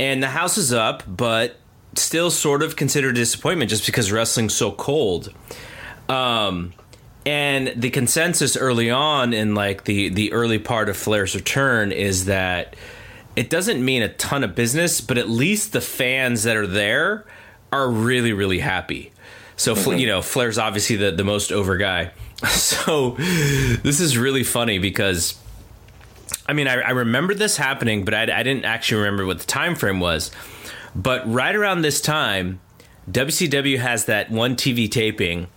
[0.00, 1.56] and the house is up, but
[1.94, 5.32] still sort of considered a disappointment just because wrestling's so cold.
[6.08, 6.72] Um,
[7.24, 12.24] and the consensus early on in like the the early part of Flair's return is
[12.24, 12.74] that
[13.36, 17.24] it doesn't mean a ton of business, but at least the fans that are there
[17.72, 19.12] are really, really happy.
[19.56, 19.98] So, mm-hmm.
[19.98, 22.12] you know, Flair's obviously the, the most over guy.
[22.42, 25.38] So, this is really funny because,
[26.48, 29.46] I mean, I, I remember this happening, but I, I didn't actually remember what the
[29.46, 30.32] time frame was.
[30.94, 32.60] But right around this time,
[33.10, 35.48] WCW has that one TV taping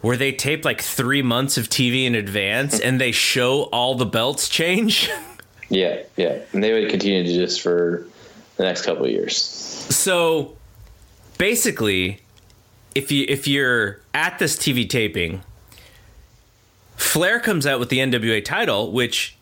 [0.00, 4.06] where they tape like three months of TV in advance and they show all the
[4.06, 5.10] belts change.
[5.68, 6.38] yeah, yeah.
[6.52, 8.06] And they would continue to do this for
[8.56, 9.36] the next couple of years.
[9.36, 10.56] So
[11.36, 12.20] basically,
[12.94, 15.42] if you if you're at this TV taping,
[16.96, 19.36] Flair comes out with the NWA title, which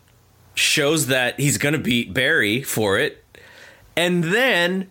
[0.53, 3.23] shows that he's going to beat Barry for it.
[3.95, 4.89] And then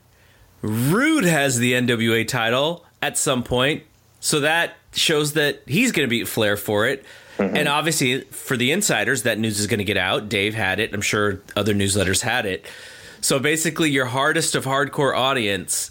[0.67, 3.85] Rude has the NWA title at some point,
[4.21, 7.05] so that shows that he's going to beat Flair for it.
[7.39, 7.57] Mm-hmm.
[7.57, 10.29] And obviously, for the insiders, that news is going to get out.
[10.29, 10.95] Dave had it.
[10.95, 12.65] I'm sure other newsletters had it.
[13.21, 15.91] So basically, your hardest of hardcore audience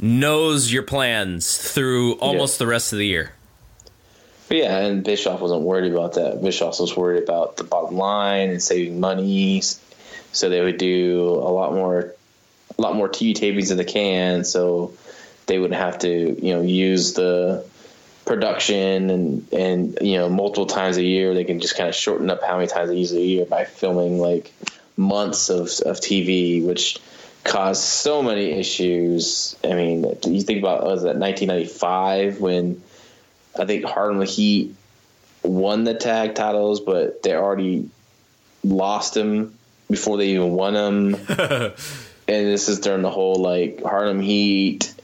[0.00, 2.64] knows your plans through almost yeah.
[2.64, 3.32] the rest of the year.
[4.48, 6.42] yeah, and Bischoff wasn't worried about that.
[6.42, 9.62] Bischoff was worried about the bottom line and saving money.
[10.32, 12.14] So they would do a lot more,
[12.80, 14.42] a lot more TV tapings in the can.
[14.42, 14.94] So
[15.46, 17.64] they wouldn't have to, you know, use the
[18.24, 22.30] production and and you know multiple times a year they can just kind of shorten
[22.30, 24.52] up how many times they use a year by filming like
[24.96, 26.98] months of, of TV which
[27.42, 32.80] caused so many issues I mean you think about was that 1995 when
[33.58, 34.76] I think Harlem Heat
[35.42, 37.90] won the tag titles but they already
[38.62, 39.58] lost them
[39.90, 41.16] before they even won them
[42.30, 44.94] and this is during the whole like Harlem Heat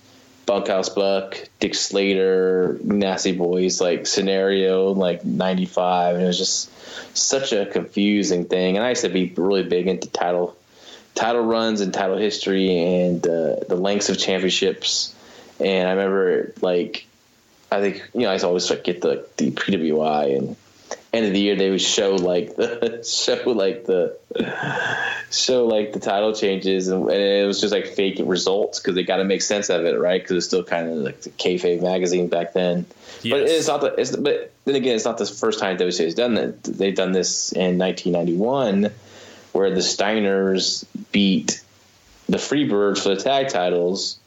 [0.46, 6.70] Bunkhouse Buck, Dick Slater, Nasty Boys like scenario like '95, and it was just
[7.16, 8.76] such a confusing thing.
[8.76, 10.56] And I used to be really big into title
[11.16, 15.12] title runs and title history and uh, the lengths of championships.
[15.58, 17.06] And I remember like
[17.72, 20.55] I think you know I always like get the the PWI and
[21.16, 24.16] end of the year they would show like the show like the
[25.30, 29.02] show like the title changes and, and it was just like fake results because they
[29.02, 30.22] got to make sense of it right?
[30.22, 32.86] Because it's still kind of like the kayfabe magazine back then.
[33.22, 33.32] Yes.
[33.32, 36.14] but it's not the it's, but then again it's not the first time WCW has
[36.14, 36.62] done that.
[36.62, 38.90] They've done this in 1991
[39.52, 41.62] where the Steiners beat
[42.28, 44.18] the Freebirds for the tag titles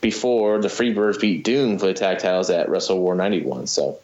[0.00, 3.98] before the Freebirds beat Doom for the tag titles at Wrestle War 91 so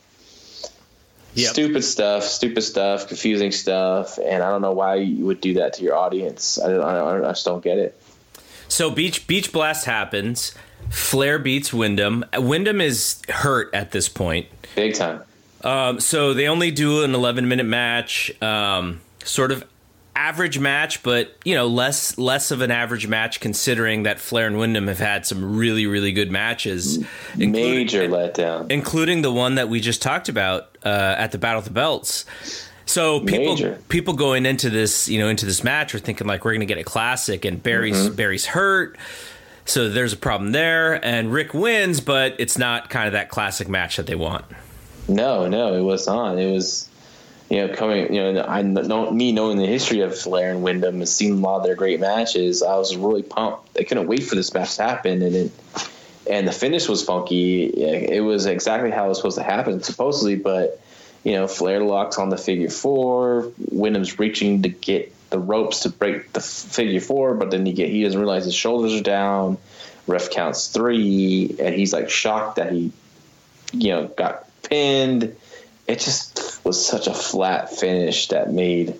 [1.34, 1.52] Yep.
[1.52, 5.74] Stupid stuff, stupid stuff, confusing stuff, and I don't know why you would do that
[5.74, 6.58] to your audience.
[6.58, 8.00] I, don't, I, don't, I just don't get it.
[8.68, 10.54] So Beach Beach Blast happens.
[10.90, 12.24] Flair beats Windham.
[12.36, 15.22] Windham is hurt at this point, big time.
[15.62, 19.64] Um, so they only do an 11 minute match, um, sort of
[20.14, 24.58] average match, but you know less less of an average match considering that Flair and
[24.58, 27.04] Windham have had some really really good matches.
[27.36, 31.64] Major letdown, including the one that we just talked about uh, at the Battle of
[31.64, 32.24] the Belts.
[32.86, 33.78] So people Major.
[33.88, 36.66] people going into this you know into this match are thinking like we're going to
[36.66, 38.14] get a classic, and Barry's mm-hmm.
[38.14, 38.98] Barry's hurt.
[39.64, 43.68] So there's a problem there, and Ric wins, but it's not kind of that classic
[43.68, 44.44] match that they want.
[45.06, 46.38] No, no, it was not.
[46.38, 46.89] It was
[47.50, 50.96] you know, coming, you know, I know me knowing the history of Flair and Windham
[50.96, 53.76] and seeing a lot of their great matches, I was really pumped.
[53.76, 55.52] I couldn't wait for this match to happen, and it,
[56.30, 57.64] and the finish was funky.
[57.64, 60.80] It was exactly how it was supposed to happen, supposedly, but
[61.24, 63.52] you know, Flair locks on the figure four.
[63.58, 67.90] Windham's reaching to get the ropes to break the figure four, but then he get
[67.90, 69.58] he doesn't realize his shoulders are down.
[70.06, 72.92] Ref counts three, and he's like shocked that he,
[73.72, 75.34] you know, got pinned
[75.90, 78.94] it just was such a flat finish that made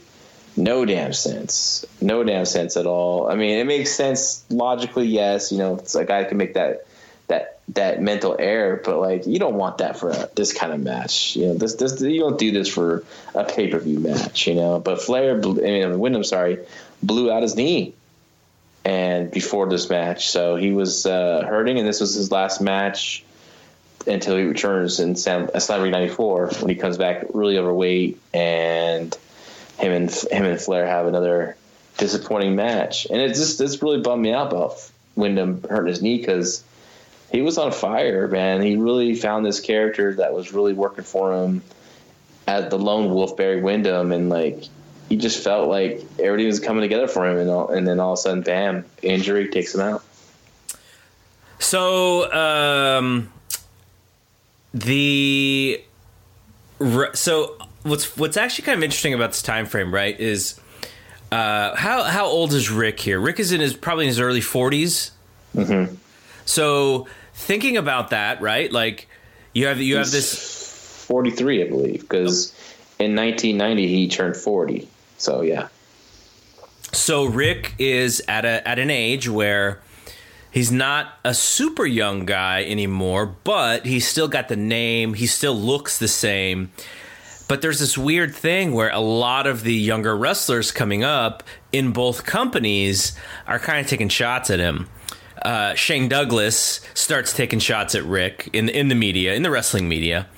[0.56, 1.87] no damn sense.
[2.00, 3.30] No damn sense at all.
[3.30, 5.52] I mean, it makes sense logically, yes.
[5.52, 6.88] You know, it's like I can make that
[7.28, 10.80] that that mental error, but like you don't want that for a, this kind of
[10.80, 11.37] match.
[11.37, 13.04] You know, this this you don't do this for
[13.37, 14.48] a pay per view match.
[14.48, 16.59] You know, but Flair, I mean, Windham, sorry,
[17.04, 17.94] blew out his knee,
[18.85, 23.22] and before this match, so he was uh, hurting, and this was his last match
[24.06, 29.16] until he returns in Sam, Slamboree '94 when he comes back really overweight, and
[29.79, 31.56] him and him and Flair have another
[31.98, 33.06] disappointing match.
[33.10, 36.64] And it just this really bummed me out about Windham hurting his knee because
[37.31, 38.62] he was on fire, man.
[38.62, 41.62] He really found this character that was really working for him
[42.46, 44.64] at the lone wolf Barry Windham, and like
[45.08, 48.12] he just felt like everything was coming together for him, and all, and then all
[48.12, 50.04] of a sudden, bam, injury takes him out.
[51.58, 53.31] So, um,
[54.75, 55.83] the
[57.14, 60.58] so what's what's actually kind of interesting about this time frame, right, is
[61.33, 63.21] Uh, how how old is Ric here?
[63.21, 65.10] Ric is in his probably in his early 40s.
[65.54, 65.94] Mm-hmm.
[66.44, 68.71] So thinking about that, right?
[68.73, 69.06] Like
[69.52, 72.52] you have you have this 43, I believe, because
[72.98, 74.88] in 1990 he turned 40.
[75.18, 75.68] So yeah.
[76.92, 79.81] So Ric is at a at an age where
[80.51, 85.15] he's not a super young guy anymore, but he's still got the name.
[85.15, 86.73] He still looks the same.
[87.48, 91.42] But there's this weird thing where a lot of the younger wrestlers coming up
[91.73, 94.88] in both companies are kind of taking shots at him.
[95.42, 99.88] Uh, Shane Douglas starts taking shots at Ric in in the media, in the wrestling
[99.88, 100.29] media,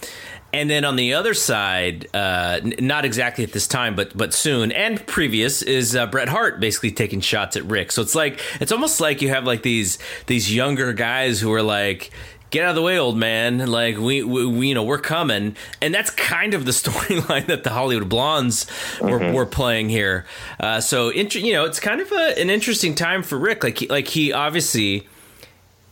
[0.53, 4.73] and then on the other side, uh, not exactly at this time, but but soon
[4.73, 7.93] and previous is uh, Bret Hart basically taking shots at Ric.
[7.93, 11.63] So it's like it's almost like you have like these these younger guys who are
[11.63, 12.11] like,
[12.53, 13.59] get out of the way, old man.
[13.67, 17.65] Like we, we, we you know, we're coming, and that's kind of the storyline that
[17.65, 18.67] the Hollywood Blondes
[19.01, 19.35] were, mm-hmm.
[19.35, 20.27] were playing here.
[20.61, 23.65] Uh, so, int- you know, it's kind of a, an interesting time for Ric.
[23.65, 25.09] Like, he, like he obviously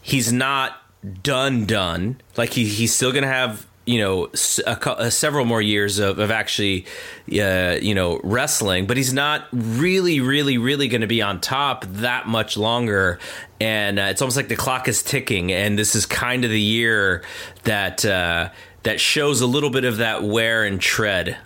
[0.02, 0.76] he's not
[1.22, 2.20] done done.
[2.36, 4.30] Like he he's still gonna have you know
[4.66, 6.86] a, a, several more years of, of actually
[7.32, 11.84] uh, you know wrestling but he's not really really really going to be on top
[11.86, 13.18] that much longer.
[13.60, 16.60] And uh, it's almost like the clock is ticking and this is kind of the
[16.60, 17.22] year
[17.64, 18.50] that uh,
[18.84, 21.36] that shows a little bit of that wear and tread.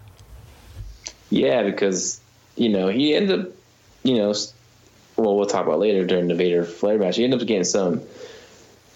[1.31, 2.21] Yeah because
[2.57, 3.53] you know he ended up
[4.03, 4.35] you know
[5.17, 7.17] well we'll talk about later during the Vader Flair match.
[7.17, 8.03] He ended up getting some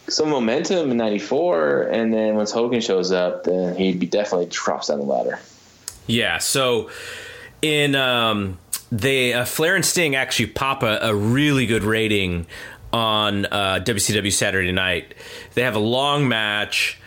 [0.09, 4.89] some momentum in '94, and then once Hogan shows up, then he'd be definitely drops
[4.89, 5.39] down the ladder.
[6.07, 6.39] Yeah.
[6.39, 6.91] So
[7.63, 8.59] in um,
[8.91, 12.47] they uh, Flair and Sting actually pop a, a really good rating
[12.93, 15.15] on uh, WCW Saturday Night.
[15.55, 16.99] They have a long match,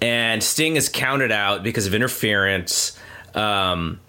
[0.00, 2.98] and Sting is counted out because of interference.
[3.34, 4.00] Um,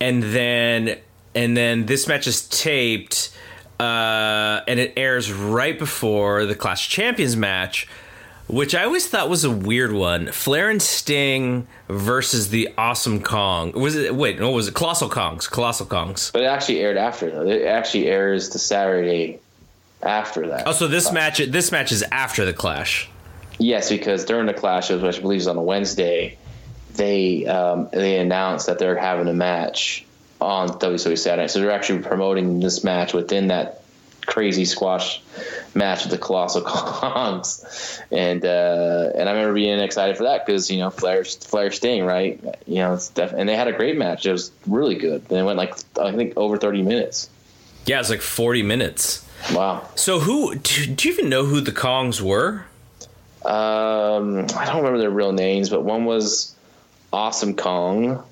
[0.00, 0.98] and then
[1.34, 3.33] and then this match is taped
[3.80, 7.88] uh, and it airs right before the Clash Champions match,
[8.46, 10.30] which I always thought was a weird one.
[10.32, 13.72] Flair and Sting versus the Awesome Kong.
[13.72, 14.14] Was it?
[14.14, 15.50] Wait, no, was it Colossal Kongs?
[15.50, 16.32] Colossal Kongs.
[16.32, 17.30] But it actually aired after.
[17.30, 17.46] Though.
[17.46, 19.40] It actually airs the Saturday
[20.02, 20.66] after that.
[20.66, 23.08] Oh, so this match this match is after the Clash.
[23.58, 26.36] Yes, because during the Clash, which I believe is on a Wednesday,
[26.94, 30.04] they um, they announced that they're having a match
[30.44, 31.48] on WWE Saturday.
[31.48, 33.82] So they're actually promoting this match within that
[34.26, 35.20] crazy squash
[35.74, 40.70] match with the Colossal Kongs, and uh, and I remember being excited for that because
[40.70, 43.96] you know Flair Flair Sting right, you know, it's def- and they had a great
[43.96, 44.26] match.
[44.26, 45.22] It was really good.
[45.30, 47.28] And it went like I think over thirty minutes.
[47.86, 49.26] Yeah, it's like forty minutes.
[49.52, 49.86] Wow.
[49.94, 52.64] So who do, do you even know who the Kongs were?
[53.44, 56.54] Um, I don't remember their real names, but one was
[57.12, 58.22] Awesome Kong,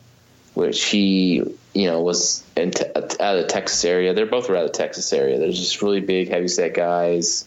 [0.55, 1.45] which he
[1.75, 4.13] you know, was out of the Texas area.
[4.13, 5.39] They're both out of the Texas area.
[5.39, 7.47] They're just really big, heavy set guys.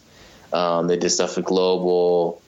[0.51, 2.41] Um, they did stuff with Global.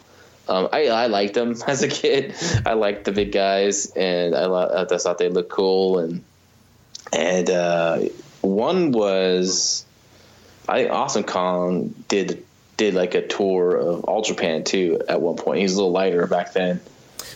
[0.48, 2.34] Um, I, I liked them as a kid.
[2.66, 6.00] I liked the big guys, and I, I thought they looked cool.
[6.00, 6.24] And
[7.14, 8.00] and uh,
[8.42, 9.86] one was,
[10.68, 12.44] I Awesome Kong did
[12.78, 15.58] did like a tour of All Japan too at one point.
[15.58, 16.80] He was a little lighter back then.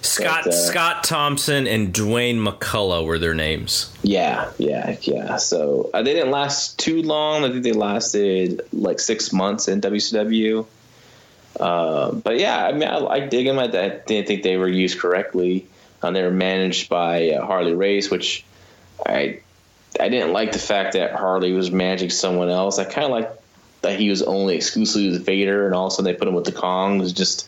[0.02, 3.94] Scott but, uh, Scott Thompson and Dwayne McCullough were their names.
[4.04, 5.38] Yeah, yeah, yeah.
[5.38, 7.44] So uh, they didn't last too long.
[7.44, 10.66] I think they lasted like six months in WCW.
[11.60, 13.60] Uh, but yeah, I mean, I, I dig them.
[13.60, 15.68] I, I, didn't think they were used correctly.
[16.02, 18.44] Um, they were managed by uh, Harley Race, which
[19.06, 19.42] I
[20.00, 22.80] I didn't like the fact that Harley was managing someone else.
[22.80, 23.32] I kind of like
[23.82, 26.34] that he was only exclusively with Vader, and all of a sudden they put him
[26.34, 26.98] with the Kong.
[26.98, 27.48] It was just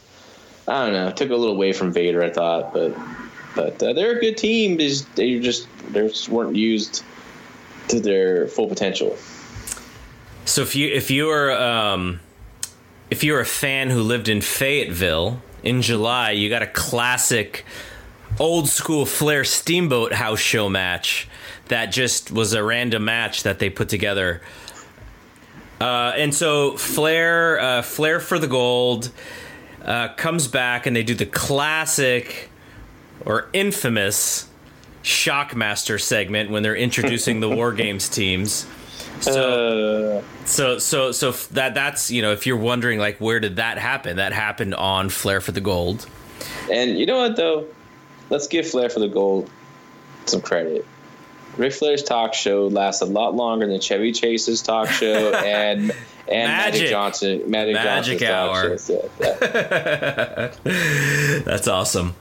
[0.67, 1.11] I don't know.
[1.11, 2.95] Took a little away from Vader, I thought, but
[3.55, 4.77] but uh, they're a good team.
[4.77, 7.03] They just, they just they just weren't used
[7.89, 9.17] to their full potential.
[10.45, 12.19] So if you if you were um,
[13.09, 17.65] if you were a fan who lived in Fayetteville in July, you got a classic
[18.39, 21.27] old school Flair Steamboat house show match
[21.67, 24.41] that just was a random match that they put together.
[25.79, 29.11] Uh, and so Flair, uh, Flair for the gold
[29.83, 32.49] uh, comes back and they do the classic
[33.25, 34.49] or infamous
[35.03, 38.65] Shockmaster segment when they're introducing the War Games teams.
[39.19, 40.45] So, uh.
[40.45, 44.17] so, so, so that that's you know if you're wondering like where did that happen?
[44.17, 46.07] That happened on Flair for the Gold.
[46.71, 47.67] And you know what though,
[48.29, 49.49] let's give Flair for the Gold
[50.25, 50.85] some credit.
[51.57, 55.91] Ric Flair's talk show lasts a lot longer than Chevy Chase's talk show and
[56.27, 60.51] and Magic, Magic Johnson, Magic, Magic Johnson's Hour.
[61.43, 62.15] That's awesome.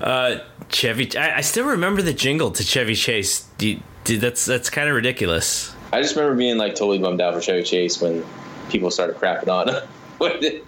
[0.00, 3.46] Uh, Chevy, I, I, still remember the jingle to Chevy Chase.
[3.58, 5.74] Do, do, that's that's kind of ridiculous.
[5.92, 8.24] I just remember being like totally bummed out for Chevy Chase when
[8.68, 9.82] people started crapping on him
[10.18, 10.60] when,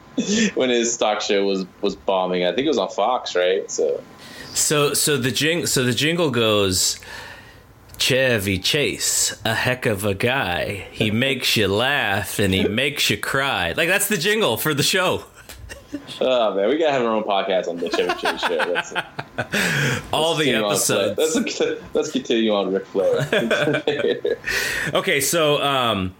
[0.54, 2.44] when his stock show was was bombing.
[2.44, 3.68] I think it was on Fox, right?
[3.70, 4.02] So
[4.54, 7.00] So so the jing so the jingle goes
[7.98, 10.86] Chevy Chase, a heck of a guy.
[10.92, 13.72] He makes you laugh and he makes you cry.
[13.72, 15.24] Like that's the jingle for the show.
[16.20, 18.56] Oh man, we gotta have our own podcast on the Chevy Chase show.
[18.72, 21.18] Let's, All the episodes.
[21.18, 21.60] Let's,
[21.94, 23.26] let's continue on Ric Flair.
[24.94, 26.14] Okay, so um,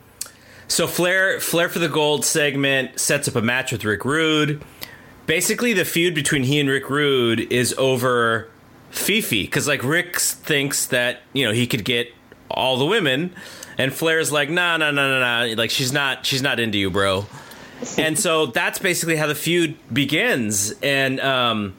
[0.68, 4.62] so Flair Flair for the Gold segment sets up a match with Rick Rude.
[5.26, 8.48] Basically, the feud between he and Rick Rude is over
[8.98, 12.12] Fifi because like Rick thinks that you know he could get
[12.50, 13.34] all the women,
[13.78, 15.54] and Flair's like, nah, nah, nah, nah, nah.
[15.54, 17.26] Like she's not she's not into you, bro.
[17.98, 21.74] and so that's basically how the feud begins, and um,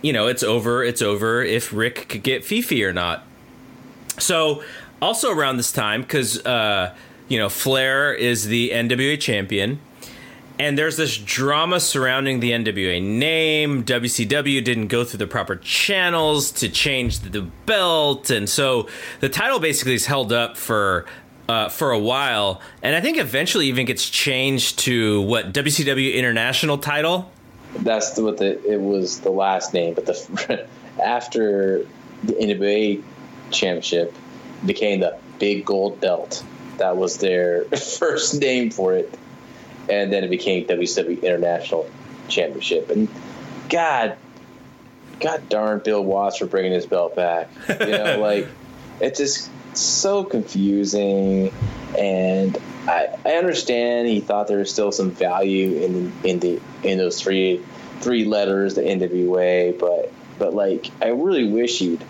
[0.00, 0.84] you know it's over.
[0.84, 3.24] It's over if Rick could get Fifi or not.
[4.18, 4.62] So,
[5.00, 6.94] also around this time, because uh,
[7.28, 9.80] you know Flair is the NWA champion,
[10.62, 13.82] and there's this drama surrounding the NWA name.
[13.82, 18.88] WCW didn't go through the proper channels to change the belt, and so
[19.18, 21.04] the title basically is held up for.
[21.48, 26.78] Uh, for a while, and I think eventually even gets changed to what WCW International
[26.78, 27.30] title.
[27.74, 30.66] That's what the it was the last name, but the
[31.04, 31.84] after
[32.22, 33.02] the NWA
[33.50, 34.14] championship
[34.64, 36.44] became the Big Gold Belt.
[36.78, 37.64] That was their
[37.98, 39.12] first name for it,
[39.88, 41.88] and then it became WCW International
[42.28, 42.90] Championship.
[42.90, 43.08] And
[43.68, 44.16] God,
[45.20, 47.48] God darn Bill Watts for bringing his belt back.
[47.68, 48.48] You know, like
[49.00, 51.52] it's just so confusing,
[51.98, 52.56] and
[52.86, 57.20] I I understand he thought there was still some value in in the in those
[57.20, 57.60] three
[58.00, 62.04] three letters, the NWA, but but like I really wish he'd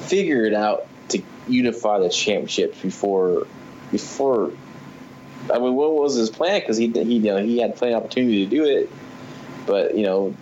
[0.00, 3.46] figure it out to unify the championships before
[3.90, 4.52] before.
[5.52, 6.60] I mean, what was his plan?
[6.60, 8.90] Because he, he, you know, he had plenty of opportunity to do it,
[9.66, 10.34] but you know,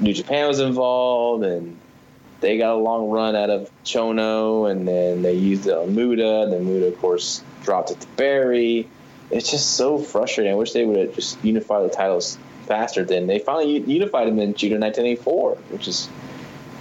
[0.00, 1.78] New Japan was involved, and
[2.40, 6.42] they got a long run out of Chono, and then they used it on Muta,
[6.42, 8.88] and then Muta, of course, dropped it to Barry.
[9.30, 10.52] It's just so frustrating.
[10.52, 13.04] I wish they would have just unified the titles faster.
[13.04, 16.06] Than they finally unified them in June of 1984, which is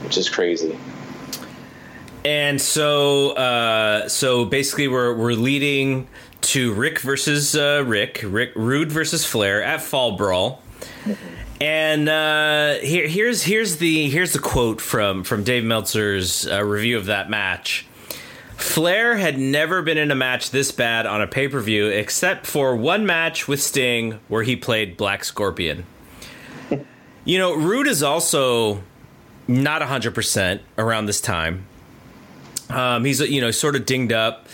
[0.03, 0.78] which is crazy.
[2.26, 6.08] And so, uh, so basically, we're we're leading
[6.41, 10.61] to Rick versus uh, Rick, Rick Rude versus Flair at Fall Brawl.
[11.61, 16.97] And uh, here, here's here's the here's the quote from from Dave Meltzer's uh, review
[16.97, 17.86] of that match.
[18.57, 22.45] Flair had never been in a match this bad on a pay per view, except
[22.45, 25.86] for one match with Sting where he played Black Scorpion.
[27.25, 28.81] you know, Rude is also
[29.47, 31.67] not hundred percent around this time.
[32.69, 34.47] Um, he's you know sort of dinged up,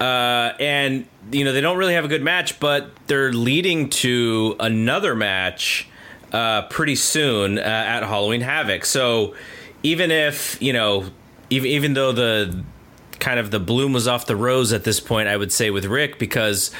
[0.00, 4.56] uh, and you know they don't really have a good match, but they're leading to
[4.60, 5.88] another match
[6.32, 8.84] uh, pretty soon uh, at Halloween Havoc.
[8.84, 9.34] So
[9.82, 11.06] even if you know,
[11.50, 12.64] even even though the
[13.20, 15.84] kind of the bloom was off the rose at this point, I would say with
[15.84, 16.70] Ric because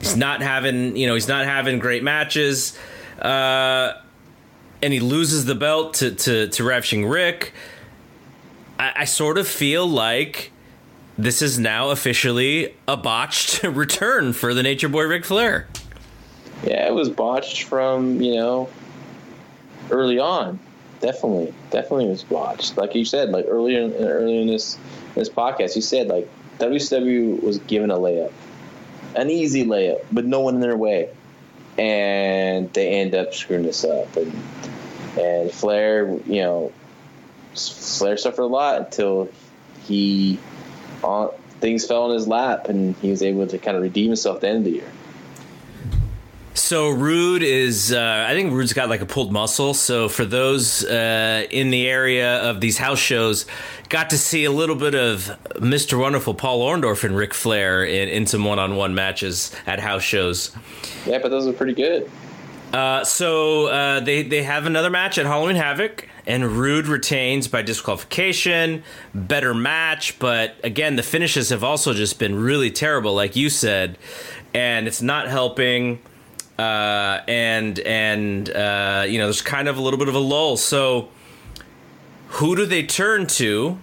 [0.00, 2.78] he's not having you know he's not having great matches.
[3.20, 3.94] Uh,
[4.82, 7.54] and he loses the belt to to, to Ravishing Rick.
[8.78, 10.52] I, I sort of feel like
[11.16, 15.68] this is now officially a botched return for the Nature Boy Ric Flair.
[16.64, 18.68] Yeah, it was botched from you know
[19.90, 20.58] early on.
[21.00, 22.76] Definitely, definitely was botched.
[22.76, 24.78] Like you said, like earlier in, earlier in this
[25.14, 28.32] this podcast, you said like WCW was given a layup,
[29.14, 31.10] an easy layup, but no one in their way,
[31.76, 34.16] and they end up screwing this up.
[34.16, 34.32] And
[35.18, 36.72] and Flair, you know,
[37.54, 39.28] Flair suffered a lot until
[39.84, 40.38] he
[41.02, 41.28] uh,
[41.60, 44.40] things fell in his lap, and he was able to kind of redeem himself at
[44.42, 44.90] the end of the year.
[46.54, 49.74] So Rude is, uh, I think Rude's got like a pulled muscle.
[49.74, 53.44] So for those uh, in the area of these house shows,
[53.88, 55.98] got to see a little bit of Mr.
[55.98, 60.56] Wonderful Paul Orndorff and Ric Flair in, in some one-on-one matches at house shows.
[61.04, 62.10] Yeah, but those are pretty good.
[62.72, 67.62] Uh, so uh, they they have another match at Halloween Havoc, and Rude retains by
[67.62, 68.82] disqualification.
[69.14, 73.98] Better match, but again, the finishes have also just been really terrible, like you said,
[74.54, 76.00] and it's not helping.
[76.58, 80.56] Uh, and and uh, you know, there's kind of a little bit of a lull.
[80.56, 81.08] So,
[82.28, 83.78] who do they turn to?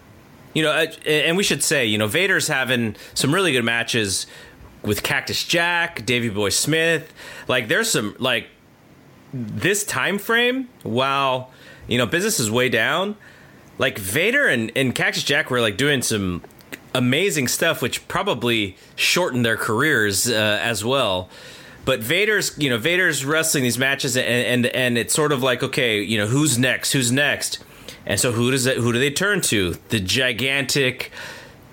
[0.53, 4.25] You know, uh, and we should say, you know, Vader's having some really good matches
[4.83, 7.13] with Cactus Jack, Davy Boy Smith.
[7.47, 8.47] Like, there's some like
[9.33, 10.69] this time frame.
[10.83, 11.51] While
[11.87, 13.15] you know business is way down,
[13.77, 16.43] like Vader and, and Cactus Jack were like doing some
[16.93, 21.29] amazing stuff, which probably shortened their careers uh, as well.
[21.83, 25.63] But Vader's, you know, Vader's wrestling these matches, and, and and it's sort of like,
[25.63, 26.91] okay, you know, who's next?
[26.91, 27.63] Who's next?
[28.05, 28.77] And so who does it?
[28.77, 29.75] Who do they turn to?
[29.89, 31.11] The gigantic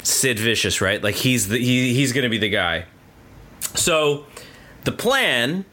[0.03, 1.03] Sid Vicious, right?
[1.03, 2.87] Like he's the he, he's going to be the guy.
[3.75, 4.25] So
[4.85, 5.67] the plan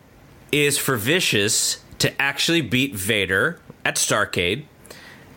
[0.52, 4.66] is for Vicious to actually beat Vader at Starcade,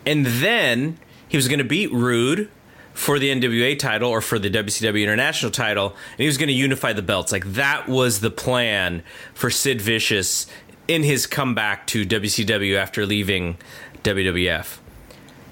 [0.05, 0.97] and then
[1.27, 2.49] he was going to beat Rude
[2.93, 6.53] for the NWA title or for the WCW International title, and he was going to
[6.53, 7.31] unify the belts.
[7.31, 10.47] Like that was the plan for Sid Vicious
[10.89, 13.57] in his comeback to WCW after leaving
[14.03, 14.79] WWF.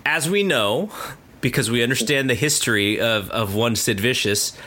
[0.06, 0.92] As we know,
[1.40, 4.58] because we understand the history of, of one Sid Vicious,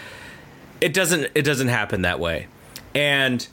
[0.81, 2.47] it doesn't it doesn't happen that way.
[2.95, 3.47] And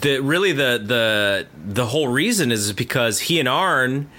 [0.00, 4.10] the really the the the whole reason is because he and Arn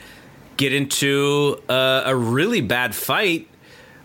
[0.58, 3.48] get into a, a really bad fight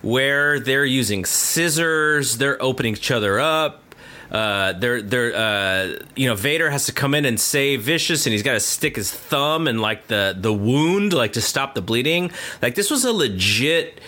[0.00, 3.94] where they're using scissors, they're opening each other up.
[4.30, 8.32] Uh, they're they're uh, you know Vader has to come in and save Vicious, and
[8.32, 11.82] he's got to stick his thumb in like the the wound, like to stop the
[11.82, 12.30] bleeding.
[12.60, 14.00] Like this was a legit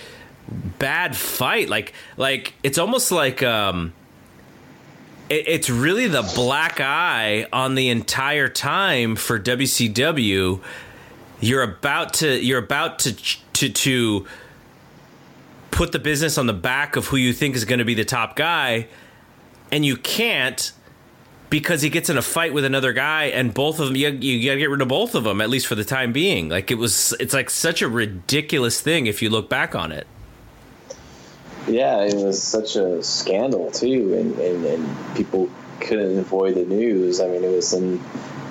[0.79, 1.69] bad fight.
[1.69, 3.95] Like like it's almost like um,
[5.31, 10.61] it, it's really the black eye on the entire time for WCW.
[11.41, 14.27] You're about to you're about to to to
[15.71, 18.05] put the business on the back of who you think is going to be the
[18.05, 18.89] top guy,
[19.73, 20.73] and you can't
[21.49, 24.49] because he gets in a fight with another guy, and both of them you, you
[24.49, 26.49] got to get rid of both of them at least for the time being.
[26.49, 30.07] Like it was, it's like such a ridiculous thing if you look back on it.
[31.69, 35.51] Yeah, it was such a scandal too, and, and, and people
[35.81, 37.21] couldn't avoid the news.
[37.21, 38.01] I mean, it was in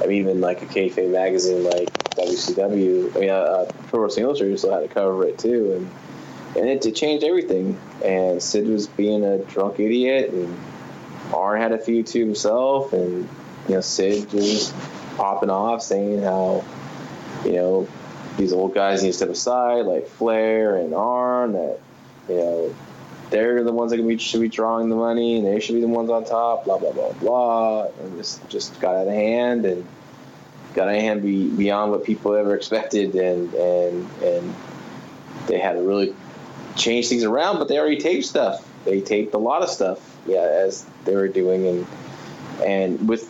[0.01, 3.15] I mean, even like a kayfabe magazine like WCW.
[3.15, 6.69] I mean, uh, uh, Pro Wrestling Illustrated still had to cover it too, and and
[6.69, 7.79] it, it changed everything.
[8.03, 10.57] And Sid was being a drunk idiot, and
[11.33, 13.27] Arn had a feud to himself, and
[13.67, 14.73] you know Sid just
[15.17, 16.63] popping off saying how
[17.43, 17.87] you know
[18.37, 21.79] these old guys need to step aside, like Flair and Arn, that
[22.29, 22.75] you know
[23.29, 26.09] they're the ones that should be drawing the money, and they should be the ones
[26.09, 26.65] on top.
[26.65, 29.85] Blah blah blah blah, and this just got out of hand and
[30.73, 34.55] got out of hand be, beyond what people ever expected, and and and
[35.47, 36.15] they had to really
[36.75, 38.65] change things around, but they already taped stuff.
[38.85, 41.87] They taped a lot of stuff, yeah, as they were doing, and
[42.65, 43.29] and with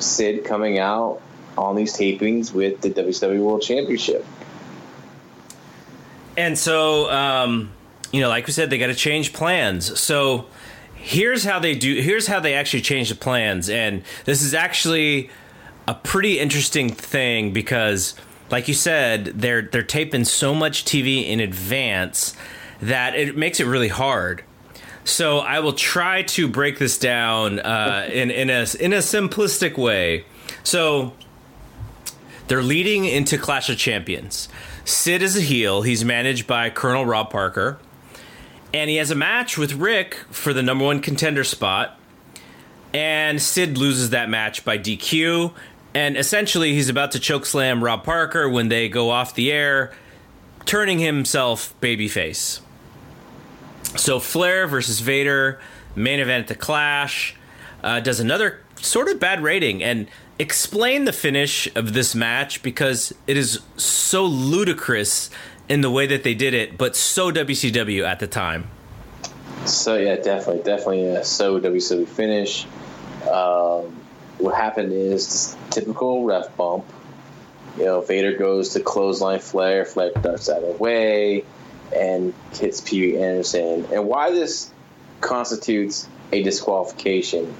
[0.00, 1.20] Sid coming out
[1.56, 4.24] on these tapings with the WCW World Championship.
[6.36, 7.70] And so, um,
[8.14, 9.98] you know, like we said, they got to change plans.
[9.98, 10.46] So
[10.94, 12.00] here's how they do.
[12.00, 15.30] Here's how they actually change the plans, and this is actually
[15.88, 18.14] a pretty interesting thing because,
[18.50, 22.36] like you said, they're they're taping so much TV in advance
[22.80, 24.44] that it makes it really hard.
[25.04, 29.76] So I will try to break this down uh, in in a in a simplistic
[29.76, 30.24] way.
[30.62, 31.14] So
[32.46, 34.48] they're leading into Clash of Champions.
[34.84, 35.82] Sid is a heel.
[35.82, 37.78] He's managed by Colonel Rob Parker,
[38.74, 41.96] and he has a match with Ric for the number one contender spot.
[42.92, 45.54] And Sid loses that match by DQ.
[45.94, 49.92] And essentially, he's about to chokeslam Rob Parker when they go off the air,
[50.66, 52.60] turning himself babyface.
[53.96, 55.60] So Flair versus Vader,
[55.94, 57.36] main event at the Clash,
[57.84, 59.84] uh, does another sort of bad rating.
[59.84, 60.08] And
[60.40, 65.30] explain the finish of this match because it is so ludicrous
[65.68, 68.68] in the way that they did it, but so WCW at the time.
[69.64, 72.66] So yeah, definitely, definitely a so WCW finish.
[73.22, 74.00] Um,
[74.38, 76.84] what happened is typical ref bump.
[77.78, 79.84] You know, Vader goes to clothesline Flair.
[79.84, 81.44] Flair ducks out of the way
[81.96, 83.86] and hits Pee Anderson.
[83.92, 84.70] And why this
[85.20, 87.54] constitutes a disqualification,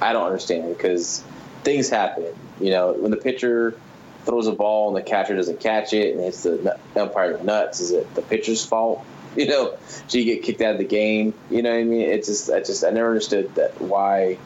[0.00, 1.22] I don't understand because
[1.62, 2.26] things happen.
[2.60, 3.76] You know, when the pitcher
[4.24, 7.92] throws a ball and the catcher doesn't catch it and hits the umpire nuts, is
[7.92, 9.04] it the pitcher's fault?
[9.36, 11.34] You know, so you get kicked out of the game.
[11.50, 12.00] You know what I mean?
[12.00, 14.38] It's just, I just, I never understood that why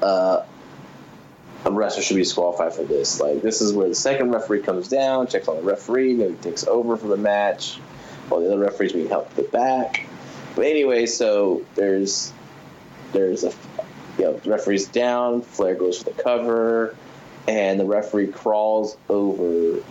[0.00, 0.44] uh,
[1.64, 3.20] a wrestler should be disqualified for this.
[3.20, 6.64] Like, this is where the second referee comes down, checks on the referee, maybe takes
[6.64, 7.80] over for the match
[8.28, 10.06] while the other referees being helped to the back.
[10.54, 12.32] But anyway, so there's
[13.12, 13.52] there's a
[14.18, 16.96] you know referee's down, Flair goes for the cover,
[17.48, 19.82] and the referee crawls over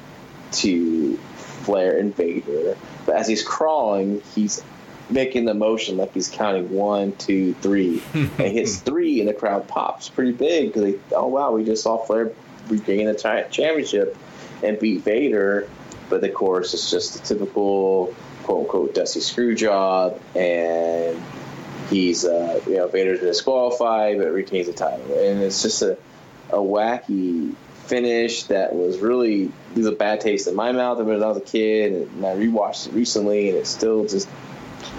[0.52, 2.78] to Flair and Vader.
[3.06, 4.64] But as he's crawling, he's
[5.10, 9.34] making the motion like he's counting one, two, three, and he hits three, and the
[9.34, 12.32] crowd pops pretty big because they oh wow, we just saw Flair
[12.68, 14.18] regain the championship
[14.64, 15.70] and beat Vader.
[16.10, 21.22] But of course, it's just a typical quote unquote dusty screw job, and
[21.90, 25.98] he's uh, you know Vader's disqualified but retains the title, and it's just a
[26.52, 31.28] a wacky finish that was really leaves a bad taste in my mouth when I
[31.28, 34.28] was a kid, and I rewatched it recently, and it's still just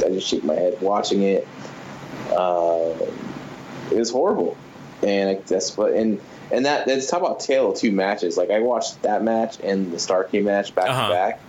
[0.04, 1.46] I just shake my head watching it.
[2.30, 2.94] Uh,
[3.90, 4.56] it was horrible,
[5.02, 8.36] and I, that's what and and that let's talk about tale of two matches.
[8.36, 11.08] Like I watched that match and the Starcade match back Uh-huh.
[11.08, 11.40] to back,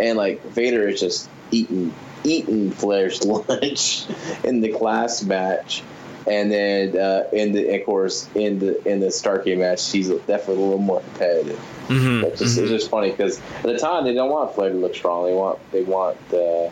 [0.00, 1.92] and like Vader is just eating
[2.24, 4.06] eating Flair's lunch
[4.44, 5.82] in the Clash match,
[6.26, 10.56] and then uh, in the of course in the in the Starcade match, she's definitely
[10.62, 11.60] a little more competitive.
[11.88, 12.62] Mhm, It's just, mhm.
[12.62, 15.26] it's just funny because at the time they don't want Flair to look strong.
[15.26, 16.70] They want they want uh,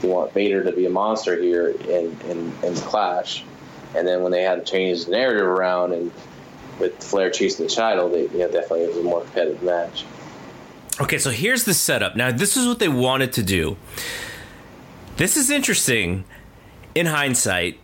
[0.00, 3.44] they want Vader to be a monster here in, in, in the Clash,
[3.94, 6.10] and then when they had to change the narrative around and
[6.78, 10.04] with Flair chasing the title, they you know, definitely it was a more competitive match.
[11.00, 12.16] Okay, so here's the setup.
[12.16, 13.76] Now, this is what they wanted to do.
[15.16, 16.24] This is interesting
[16.94, 17.78] in hindsight,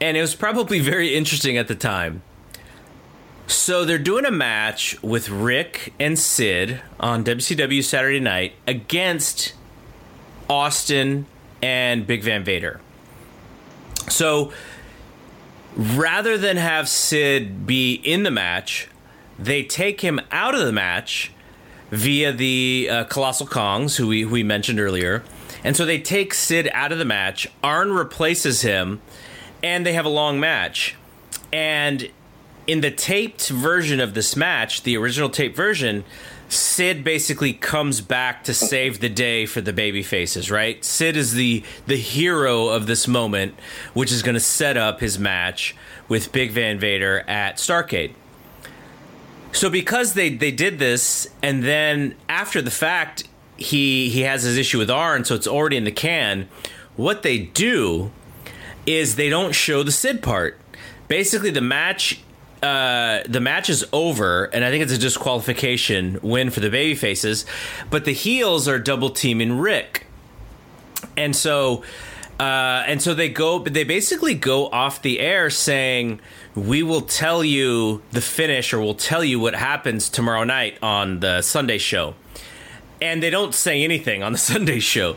[0.00, 2.22] and it was probably very interesting at the time.
[3.46, 9.54] So they're doing a match with Ric and Sid on WCW Saturday Night against
[10.50, 11.26] Austin
[11.62, 12.80] and Big Van Vader.
[14.08, 14.52] So
[15.76, 18.88] rather than have Sid be in the match,
[19.38, 21.30] they take him out of the match
[21.90, 25.22] via the uh, Colossal Kongs, who we, who we mentioned earlier.
[25.62, 27.48] And so they take Sid out of the match.
[27.62, 29.00] Arn replaces him,
[29.66, 30.94] and they have a long match.
[31.52, 32.08] And
[32.68, 36.04] in the taped version of this match, the original taped version,
[36.48, 40.84] Sid basically comes back to save the day for the baby faces, right?
[40.84, 43.54] Sid is the the hero of this moment,
[43.92, 45.74] which is going to set up his match
[46.08, 48.12] with Big Van Vader at Starcade.
[49.50, 53.24] So because they they did this, and then after the fact,
[53.56, 56.48] he he has his issue with Arn, so it's already in the can.
[56.94, 58.12] What they do
[58.86, 60.58] is they don't show the Sid part.
[61.08, 62.22] Basically, the match
[62.62, 66.94] uh, the match is over, and I think it's a disqualification win for the baby
[66.94, 67.44] faces.
[67.90, 70.06] But the heels are double teaming Ric,
[71.16, 71.84] and so
[72.40, 73.60] uh, and so they go.
[73.60, 76.20] They basically go off the air saying,
[76.54, 81.20] "We will tell you the finish, or we'll tell you what happens tomorrow night on
[81.20, 82.14] the Sunday show."
[83.00, 85.16] And they don't say anything on the Sunday show.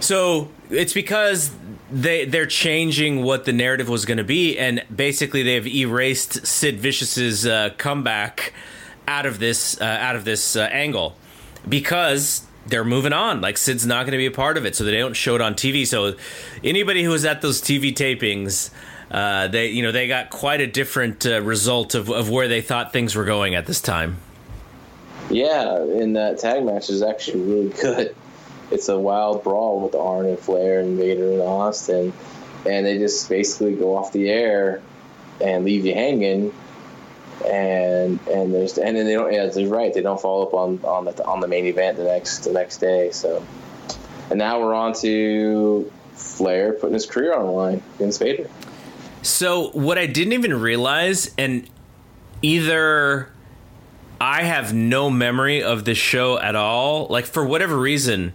[0.00, 1.50] So it's because
[1.90, 6.80] they they're changing what the narrative was going to be, and basically they've erased Sid
[6.80, 8.52] Vicious's uh, comeback
[9.06, 11.16] out of this uh, out of this uh, angle
[11.68, 13.40] because they're moving on.
[13.40, 15.40] Like Sid's not going to be a part of it, so they don't show it
[15.40, 15.86] on TV.
[15.86, 16.14] So
[16.62, 18.70] anybody who was at those TV tapings.
[19.10, 22.60] Uh, they, you know, they got quite a different uh, result of, of where they
[22.60, 24.18] thought things were going at this time.
[25.30, 28.14] Yeah, and that tag match is actually really good.
[28.70, 32.12] It's a wild brawl with Arn and Flair and Vader and Austin,
[32.66, 34.82] and they just basically go off the air
[35.40, 36.52] and leave you hanging.
[37.46, 39.32] And and there's and then they don't.
[39.32, 39.94] Yeah, they're right.
[39.94, 42.78] They don't follow up on on the on the main event the next the next
[42.78, 43.10] day.
[43.12, 43.46] So,
[44.28, 48.50] and now we're on to Flair putting his career on the line against Vader.
[49.22, 51.68] So what I didn't even realize, and
[52.42, 53.30] either
[54.20, 57.06] I have no memory of this show at all.
[57.08, 58.34] Like for whatever reason,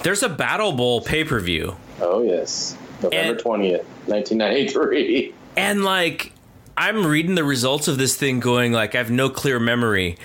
[0.00, 5.34] there's a Battle Bowl pay per view, Oh yes, November twentieth, nineteen ninety three.
[5.56, 6.32] and like
[6.76, 10.18] I'm reading the results of this thing, going like I have no clear memory.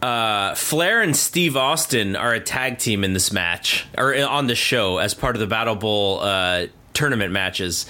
[0.00, 4.54] Uh, Flair and Steve Austin are a tag team in this match, or on the
[4.54, 7.84] show as part of the Battle Bowl uh, tournament matches.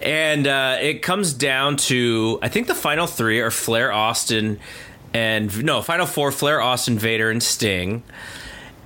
[0.00, 4.60] And uh, it comes down to I think the final three are Flair, Austin,
[5.12, 8.04] and no, final four: Flair, Austin, Vader, and Sting.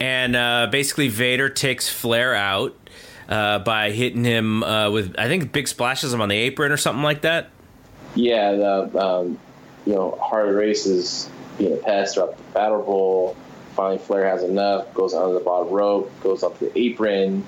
[0.01, 2.76] And uh, basically, Vader takes Flair out
[3.28, 6.76] uh, by hitting him uh, with I think big splashes him on the apron or
[6.76, 7.51] something like that.
[8.14, 9.38] Yeah, the um,
[9.86, 13.36] you know Harley Race is being pest throughout the Battle Bowl.
[13.74, 17.44] Finally, Flair has enough, goes under the bottom rope, goes up the apron.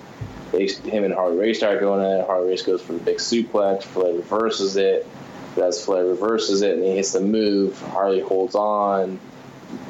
[0.52, 2.26] They, him and Harley Race start going at it.
[2.26, 3.82] Harley Race goes for the big suplex.
[3.82, 5.06] Flair reverses it.
[5.56, 9.18] As Flair reverses it and he hits the move, Harley holds on.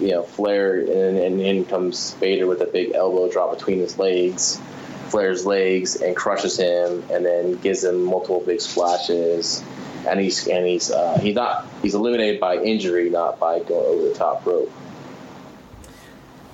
[0.00, 3.98] You know, Flair, and, and in comes Vader with a big elbow drop between his
[3.98, 4.60] legs.
[5.08, 9.62] Flair's legs and crushes him, and then gives him multiple big splashes.
[10.06, 14.08] And he's and he's uh, he's not he's eliminated by injury, not by going over
[14.08, 14.72] the top rope.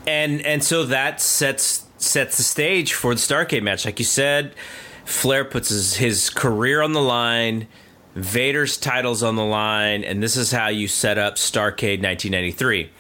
[0.06, 3.84] and and so that sets sets the stage for the Starcade match.
[3.84, 4.54] Like you said,
[5.04, 7.66] Flair puts his, his career on the line,
[8.16, 12.90] Vader's titles on the line, and this is how you set up Starcade 1993.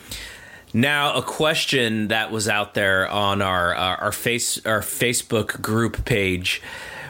[0.74, 6.04] Now, a question that was out there on our our, our face our Facebook group
[6.04, 6.60] page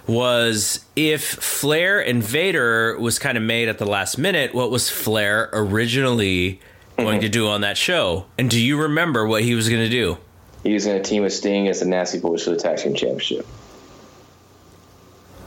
[0.06, 4.88] was if Flair and Vader was kind of made at the last minute, what was
[4.88, 6.60] Flair originally
[6.96, 8.26] going to do on that show?
[8.38, 10.16] And do you remember what he was going to do?
[10.62, 12.94] He was going to team with Sting as the Nasty Boys for the Tag Team
[12.94, 13.46] Championship.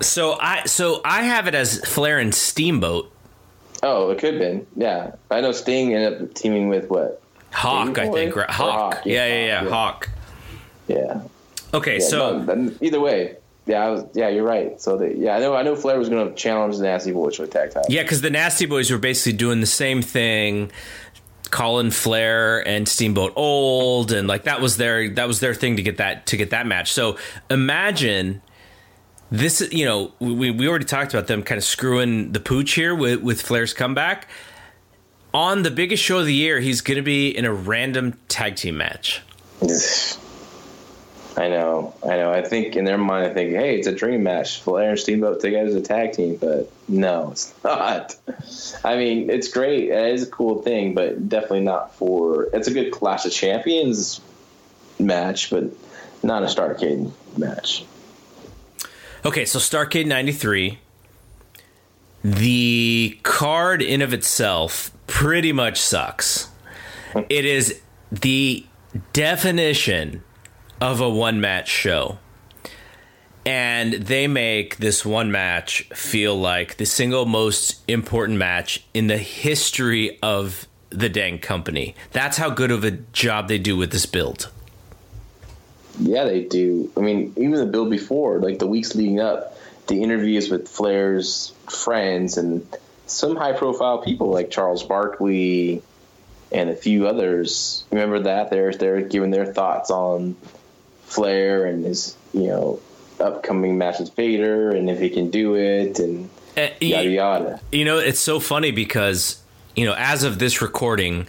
[0.02, 3.12] So I so I have it as Flair and Steamboat.
[3.82, 4.68] Oh, it could have been.
[4.76, 7.22] Yeah, I know Sting ended up teaming with what
[7.52, 8.36] Hawk, I think.
[8.36, 8.50] Right?
[8.50, 8.96] Hawk.
[8.96, 9.06] Hawk.
[9.06, 10.10] Yeah, yeah, yeah, yeah, Hawk.
[10.88, 11.22] Yeah.
[11.74, 13.36] Okay, Yeah, so no, either way,
[13.68, 14.82] yeah, I was, yeah, you're right.
[14.82, 17.36] So the, yeah, I know, I know Flair was going to challenge the Nasty Boys
[17.36, 17.86] for tag title.
[17.90, 20.72] yeah, because the Nasty Boys were basically doing the same thing,
[21.52, 25.84] Colin Flair and Steamboat old, and like that was their that was their thing to
[25.84, 26.92] get that to get that match.
[26.92, 27.18] So
[27.52, 28.42] imagine
[29.32, 29.68] this.
[29.72, 33.22] You know, we we already talked about them kind of screwing the pooch here with
[33.22, 34.28] with Flair's comeback.
[35.34, 38.56] On the biggest show of the year, he's going to be in a random tag
[38.56, 39.22] team match.
[41.38, 42.34] I know, I know.
[42.34, 44.60] I think in their mind, I think, hey, it's a dream match.
[44.60, 48.16] Flair and Steamboat together as a tag team, but no, it's not.
[48.84, 49.90] I mean, it's great.
[49.90, 52.50] It is a cool thing, but definitely not for.
[52.52, 54.20] It's a good Clash of Champions
[55.00, 55.66] match, but
[56.24, 57.86] not a Starcade match.
[59.26, 60.80] Okay, so Starcade 93.
[62.24, 66.50] The card in of itself pretty much sucks.
[67.30, 68.66] It is the
[69.12, 70.24] definition
[70.80, 72.18] of a one match show.
[73.46, 79.18] And they make this one match feel like the single most important match in the
[79.18, 81.96] history of the dang company.
[82.12, 84.50] That's how good of a job they do with this build.
[86.00, 86.92] Yeah, they do.
[86.96, 91.54] I mean, even the build before, like the weeks leading up, the interviews with Flair's
[91.70, 92.66] friends and
[93.08, 95.82] some high profile people like Charles Barkley
[96.52, 97.84] and a few others.
[97.92, 98.50] Remember that?
[98.50, 100.36] They're they're giving their thoughts on
[101.04, 102.80] Flair and his, you know,
[103.20, 107.62] upcoming match with Vader and if he can do it and Uh, yada yada.
[107.72, 109.42] You know, it's so funny because,
[109.76, 111.28] you know, as of this recording,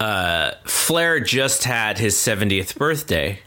[0.00, 3.40] uh, Flair just had his 70th birthday.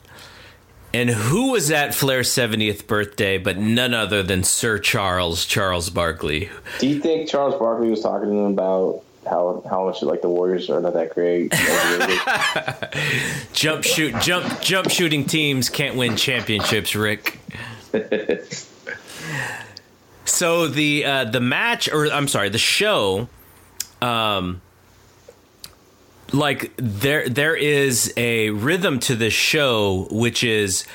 [0.93, 6.49] And who was at Flair's 70th birthday but none other than Sir Charles, Charles Barkley?
[6.79, 10.29] Do you think Charles Barkley was talking to them about how how much like the
[10.29, 11.51] Warriors are not that great?
[13.53, 17.39] Jump shoot jump jump shooting teams can't win championships, Ric.
[20.25, 23.27] so the uh, the match or I'm sorry, the show
[24.01, 24.61] um
[26.33, 30.85] like there there is a rhythm to this show which is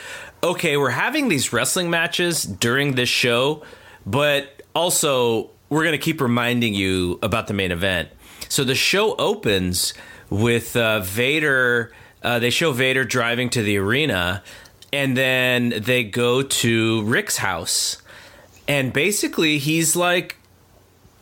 [0.43, 3.63] okay, we're having these wrestling matches during this show,
[4.05, 8.11] but also we're going to keep reminding you about the main event.
[8.51, 9.95] So the show opens
[10.29, 11.93] with uh, Vader.
[12.23, 14.43] Uh, they show Vader driving to the arena,
[14.93, 18.03] and then they go to Ric's house,
[18.69, 20.37] and basically he's like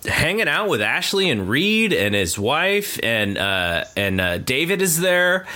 [0.04, 5.00] hanging out with Ashley and Reid and his wife, and uh, and uh, David is
[5.00, 5.46] there,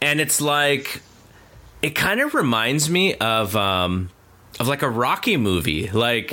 [0.00, 1.02] and it's like
[1.82, 4.10] it kind of reminds me of um,
[4.60, 5.88] of like a Rocky movie.
[5.90, 6.30] Like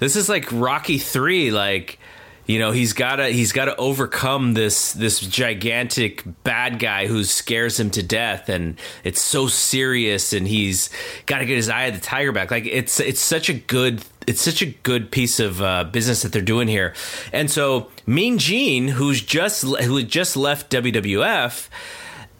[0.00, 1.50] this is like Rocky three.
[1.50, 1.98] Like
[2.46, 7.90] you know he's gotta he's gotta overcome this this gigantic bad guy who scares him
[7.90, 10.88] to death, and it's so serious, and he's
[11.26, 12.50] got to get his eye of the tiger back.
[12.50, 16.32] Like it's it's such a good it's such a good piece of uh, business that
[16.32, 16.94] they're doing here.
[17.32, 21.68] And so Mean Gene, who's just who just left WWF,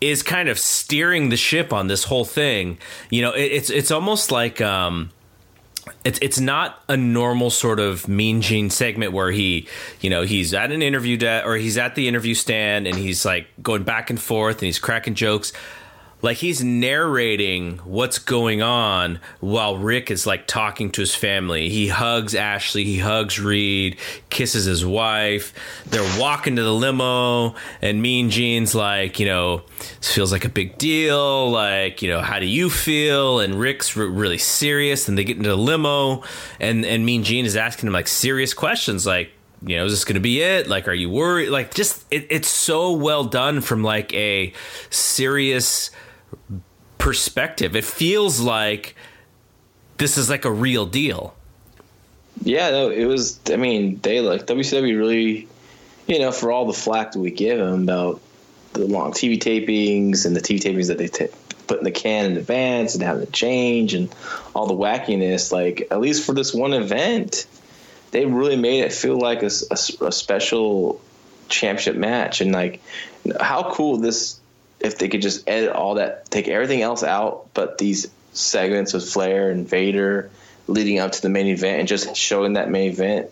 [0.00, 2.78] is kind of steering the ship on this whole thing.
[3.10, 5.10] You know, it, it's it's almost like um,
[6.04, 9.68] it's it's not a normal sort of Mean Gene segment where he,
[10.00, 13.24] you know, he's at an interview de- or he's at the interview stand and he's
[13.24, 15.52] like going back and forth and he's cracking jokes.
[16.22, 21.68] Like he's narrating what's going on while Ric is like talking to his family.
[21.68, 23.98] He hugs Ashley, he hugs Reid,
[24.30, 25.52] kisses his wife.
[25.86, 30.48] They're walking to the limo, and Mean Gene's like, you know, this feels like a
[30.48, 31.50] big deal.
[31.50, 33.40] Like, you know, how do you feel?
[33.40, 35.08] And Ric's re- really serious.
[35.08, 36.24] And they get into the limo,
[36.58, 39.30] and and Mean Gene is asking him like serious questions, like,
[39.62, 40.68] you know, is this going to be it?
[40.68, 41.48] Like, are you worried?
[41.48, 44.52] Like, just it, it's so well done from like a
[44.90, 45.90] serious
[46.98, 47.76] perspective.
[47.76, 48.94] It feels like
[49.98, 51.34] this is like a real deal.
[52.42, 53.40] Yeah, no, it was.
[53.50, 55.48] I mean, they like WCW really,
[56.06, 58.20] you know, for all the flack that we give them about
[58.74, 61.28] the long TV tapings and the TV tapings that they t-
[61.66, 64.14] put in the can in advance and having to change and
[64.54, 65.50] all the wackiness.
[65.50, 67.46] Like at least for this one event,
[68.10, 71.00] they really made it feel like a a special
[71.48, 72.40] championship match.
[72.40, 72.80] And like,
[73.40, 74.40] how cool this
[74.80, 79.08] if they could just edit all that, take everything else out, but these segments with
[79.08, 80.30] Flair and Vader
[80.66, 83.30] leading up to the main event and just showing that main event.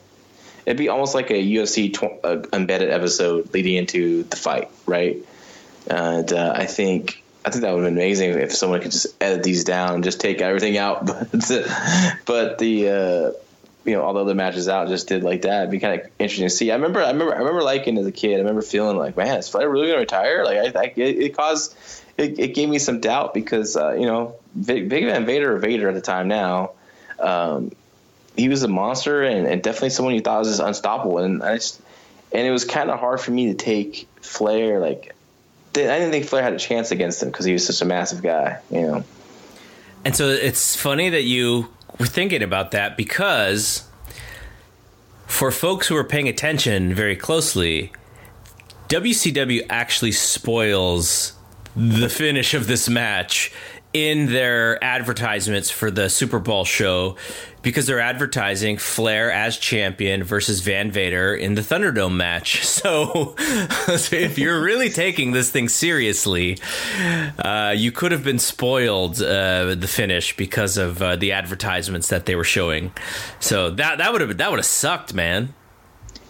[0.65, 5.19] It'd be almost like a UFC tw- uh, embedded episode leading into the fight, right?
[5.87, 9.15] And uh, I think I think that would have been amazing if someone could just
[9.21, 11.07] edit these down and just take everything out.
[11.07, 11.31] But
[12.25, 13.44] but the uh,
[13.85, 15.61] you know all the other matches out just did like that.
[15.61, 16.71] It'd be kind of interesting to see.
[16.71, 18.35] I remember I remember I remember liking as a kid.
[18.35, 20.45] I remember feeling like, man, is Flair really gonna retire?
[20.45, 21.77] Like I, I it, caused
[22.17, 25.59] it, it gave me some doubt because uh, you know Big, Big Van Vader or
[25.59, 26.73] Vader at the time now.
[27.19, 27.71] Um,
[28.37, 31.19] he was a monster and, and, definitely someone you thought was just unstoppable.
[31.19, 31.81] And I just,
[32.33, 34.81] and it was kind of hard for me to take Flair.
[34.81, 35.15] Like,
[35.77, 38.23] I didn't think Flair had a chance against him because he was such a massive
[38.23, 39.05] guy, you know.
[40.05, 41.69] And so it's funny that you
[41.99, 43.89] were thinking about that because
[45.27, 47.93] for folks who are paying attention very closely,
[48.89, 51.33] WCW actually spoils
[51.77, 53.53] the finish of this match
[53.95, 57.17] in their advertisements for the SuperBrawl show
[57.63, 62.63] because they're advertising Flair as champion versus Van Vader in the Thunderdome match.
[62.85, 63.35] So,
[63.97, 66.59] so if you're really taking this thing seriously,
[67.39, 72.27] uh, you could have been spoiled uh, the finish because of uh, the advertisements that
[72.27, 72.93] they were showing.
[73.41, 75.55] So that that would have that would have sucked, man.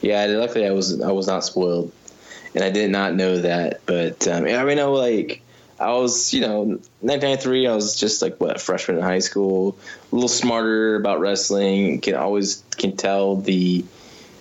[0.01, 1.91] Yeah, luckily I was I was not spoiled,
[2.55, 3.81] and I did not know that.
[3.87, 5.43] But um, I mean, I like
[5.85, 7.67] I was, you know, 1993.
[7.67, 9.77] I was just like what a freshman in high school,
[10.11, 12.01] a little smarter about wrestling.
[12.01, 13.85] Can always can tell the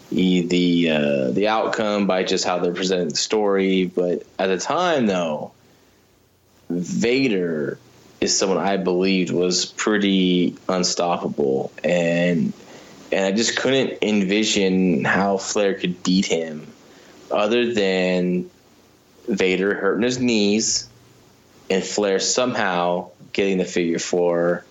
[0.09, 3.85] the the, uh, the outcome by just how they're presenting the story.
[3.85, 5.51] But at the time, though,
[6.69, 7.77] Vader
[8.21, 12.53] is someone I believed was pretty unstoppable, and
[13.11, 16.67] and I just couldn't envision how Flair could beat him,
[17.29, 18.49] other than
[19.27, 20.87] Vader hurting his knees
[21.73, 24.63] and Flair somehow getting the figure four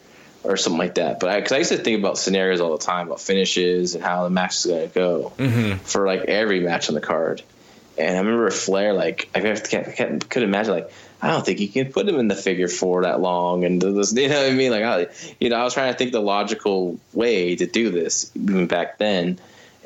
[0.44, 1.18] or something like that.
[1.18, 4.05] But because I, I, used to think about scenarios all the time about finishes and
[4.05, 5.78] how the match is going to go mm-hmm.
[5.78, 7.42] for like every match on the card.
[7.98, 11.61] And I remember Flair, like I can't, I can't, could imagine, like I don't think
[11.61, 14.50] you can put him in the figure four that long, and this, you know what
[14.50, 14.70] I mean?
[14.70, 15.07] Like, I,
[15.40, 18.98] you know, I was trying to think the logical way to do this even back
[18.98, 19.38] then,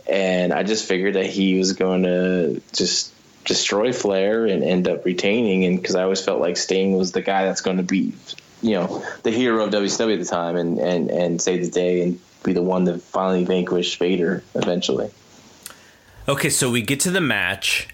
[0.07, 3.13] and I just figured that he was going to just
[3.47, 5.65] destroy Flair and end up retaining.
[5.65, 8.13] And because I always felt like Sting was the guy that's going to be,
[8.61, 12.03] you know, the hero of WCW at the time and, and, and save the day
[12.03, 15.11] and be the one to finally vanquish Vader eventually.
[16.29, 17.89] Okay, so we get to the match,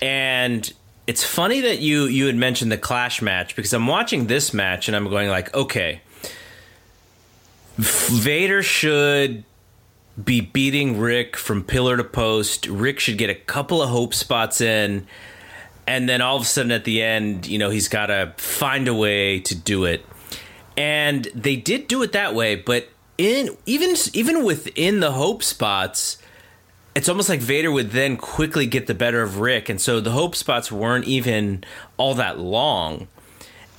[0.00, 0.72] and
[1.06, 4.88] it's funny that you you had mentioned the Clash match because I'm watching this match
[4.88, 6.00] and I'm going like, okay,
[7.76, 9.44] Vader should
[10.22, 12.66] be beating Ric from pillar to post.
[12.66, 15.06] Ric should get a couple of hope spots in.
[15.86, 18.88] And then all of a sudden at the end, you know, he's got to find
[18.88, 20.04] a way to do it.
[20.76, 22.88] And they did do it that way, but
[23.18, 26.18] in even even within the hope spots,
[26.94, 30.10] it's almost like Vader would then quickly get the better of Ric, and so the
[30.10, 31.64] hope spots weren't even
[31.96, 33.08] all that long.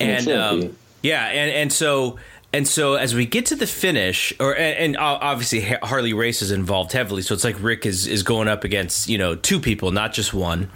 [0.00, 2.18] And um, yeah, and and so
[2.52, 6.92] and so as we get to the finish, or and, obviously Harley Race is involved
[6.92, 10.12] heavily, so it's like Ric is is going up against you know two people, not
[10.12, 10.70] just one.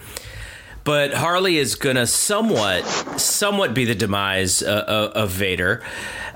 [0.85, 2.83] But Harley is gonna somewhat
[3.19, 5.83] somewhat be the demise uh, of Vader.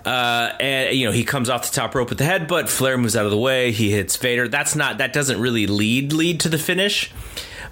[0.06, 2.68] Uh, and you know he comes off the top rope with the headbutt.
[2.68, 3.72] Flair moves out of the way.
[3.72, 4.48] He hits Vader.
[4.48, 7.12] That's not that doesn't really lead lead to the finish.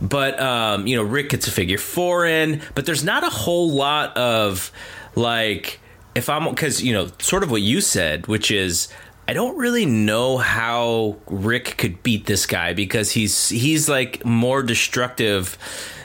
[0.03, 3.71] But um, you know Ric gets a figure four in, but there's not a whole
[3.71, 4.71] lot of
[5.15, 5.81] like
[6.15, 8.89] if I'm because you know sort of what you said, which is
[9.27, 14.62] I don't really know how Ric could beat this guy because he's he's like more
[14.62, 15.57] destructive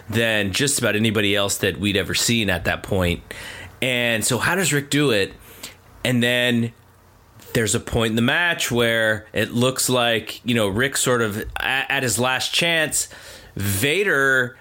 [0.09, 3.21] than just about anybody else that we'd ever seen at that point.
[3.81, 5.33] And so how does Ric do it?
[6.03, 6.73] And then
[7.53, 11.43] there's a point in the match where it looks like, you know, Ric sort of
[11.57, 13.09] at, his last chance,
[13.55, 14.57] Vader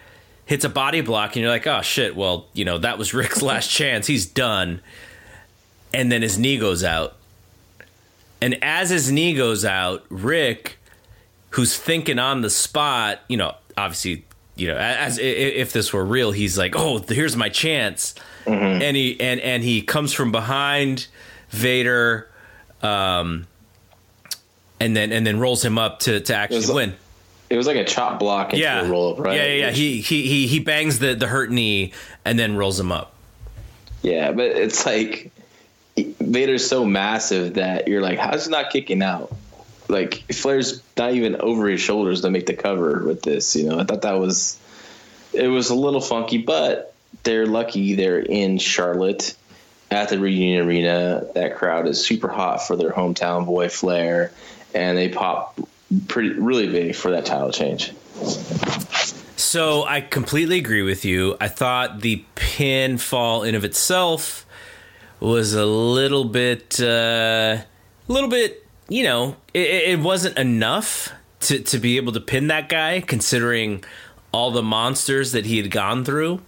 [0.47, 3.43] hits a body block and you're like, "Oh shit, well, you know, that was Ric's
[3.43, 4.07] last chance.
[4.07, 4.81] He's done."
[5.93, 7.17] And then his knee goes out.
[8.41, 10.79] And as his knee goes out, Ric,
[11.51, 14.25] who's thinking on the spot, you know, obviously,
[14.57, 18.15] you know, as if this were real, he's like, "Oh, here's my chance,"
[18.45, 18.83] mm-hmm.
[18.83, 21.07] and he and and he comes from behind
[21.51, 22.29] Vader,
[22.83, 23.47] um,
[24.81, 26.95] and then and then rolls him up to to actually it win.
[27.51, 28.83] It was like a chop block into yeah.
[28.83, 29.37] a roll up, right?
[29.37, 29.71] Yeah, yeah, yeah.
[29.71, 31.93] He, he he he bangs the the hurt knee
[32.25, 33.15] and then rolls him up.
[34.03, 35.31] Yeah, but it's like
[36.05, 39.35] Vader's so massive that you're like, how's he not kicking out?
[39.89, 43.57] Like Flair's not even over his shoulders to make the cover with this.
[43.57, 44.59] You know, I thought that was
[45.33, 49.35] it was a little funky, but they're lucky they're in Charlotte
[49.91, 51.27] at the Reunion Arena.
[51.35, 54.33] That crowd is super hot for their hometown boy Flair,
[54.75, 55.59] and they pop
[56.07, 57.93] pretty really big for that title change.
[59.37, 61.37] So I completely agree with you.
[61.41, 64.45] I thought the pinfall in of itself
[65.21, 67.67] was a little bit, uh, a
[68.13, 72.69] little bit, you know, it, it wasn't enough to to be able to pin that
[72.69, 73.85] guy, considering
[74.33, 76.41] all the monsters that he had gone through.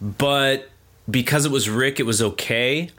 [0.00, 0.70] But
[1.10, 2.90] because it was Ric, it was okay.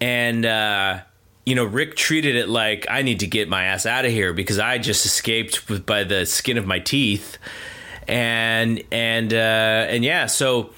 [0.00, 1.00] And, uh,
[1.44, 4.32] you know, Ric treated it like I need to get my ass out of here
[4.32, 7.38] because I just escaped by the skin of my teeth.
[8.08, 10.70] And, and, uh, and yeah, so,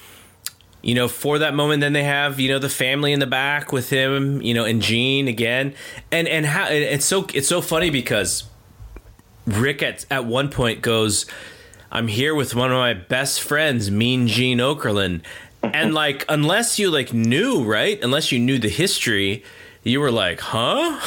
[0.84, 3.72] you know, for that moment, then they have, you know, the family in the back
[3.72, 5.74] with him, you know, and Gene again.
[6.12, 8.44] And, and how, it's so, it's so funny because
[9.46, 11.24] Ric at, at one point goes,
[11.90, 15.22] I'm here with one of my best friends, Mean Gene Okerlund.
[15.62, 17.98] And like unless you like knew right?
[18.02, 19.42] Unless you knew the history
[19.82, 21.00] you were like huh?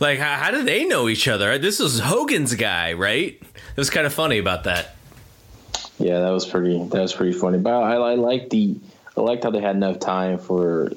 [0.00, 1.56] Like how, how do they know each other?
[1.58, 3.40] This is hogan's guy right?
[3.40, 4.96] It was kind of funny about that.
[5.98, 7.58] Yeah that was pretty that was pretty funny.
[7.58, 8.76] But i, I like the
[9.16, 10.92] i liked how they had enough time for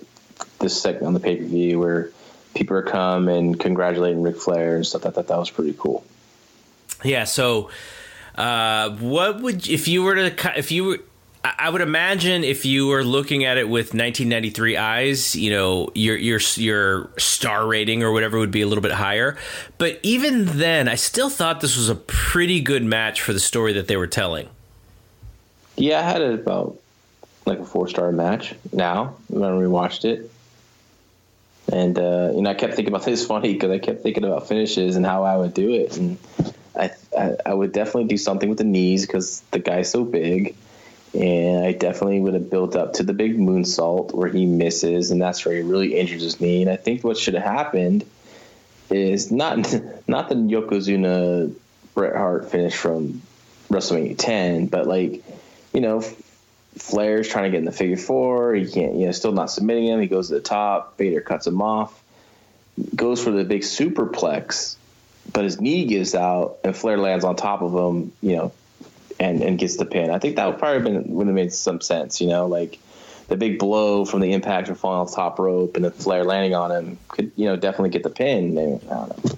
[0.60, 2.12] this segment on the pay-per-view where
[2.56, 5.06] people are come and congratulating Ric Flair and stuff.
[5.06, 6.04] I thought that was pretty cool.
[7.04, 7.26] Yeah.
[7.26, 7.70] So,
[8.36, 11.00] uh, what would if you were to if you were
[11.44, 16.18] I would imagine if you were looking at it with 1993 eyes, you know, your
[16.18, 19.38] your your star rating or whatever would be a little bit higher.
[19.78, 23.74] But even then, I still thought this was a pretty good match for the story
[23.74, 24.50] that they were telling.
[25.76, 26.80] Yeah, I had it about
[27.46, 28.56] like a four star match.
[28.72, 30.32] Now when we watched it,
[31.72, 34.48] and uh, you know, I kept thinking about this funny because I kept thinking about
[34.48, 36.18] finishes and how I would do it, and
[36.76, 40.56] I I, I would definitely do something with the knees because the guy's so big
[41.16, 45.22] and I definitely would have built up to the big moonsault where he misses, and
[45.22, 46.62] that's where he really injures his knee.
[46.62, 48.06] And I think what should have happened
[48.90, 49.58] is not
[50.08, 51.54] not the Yokozuna
[51.94, 53.22] Bret Hart finish from
[53.70, 55.24] WrestleMania 10, but like
[55.74, 56.02] you know,
[56.78, 58.54] Flair's trying to get in the figure four.
[58.54, 60.02] He can't, you know, still not submitting him.
[60.02, 60.98] He goes to the top.
[60.98, 62.04] Vader cuts him off.
[62.96, 64.76] Goes for the big superplex,
[65.32, 68.12] but his knee gives out, and Flair lands on top of him.
[68.22, 68.52] You know,
[69.20, 70.10] and and gets the pin.
[70.10, 72.20] I think that would probably been, would have made some sense.
[72.20, 72.80] You know, like
[73.28, 76.54] the big blow from the impact of falling off top rope and the Flair landing
[76.54, 78.54] on him could you know definitely get the pin.
[78.54, 79.36] Maybe, I don't know.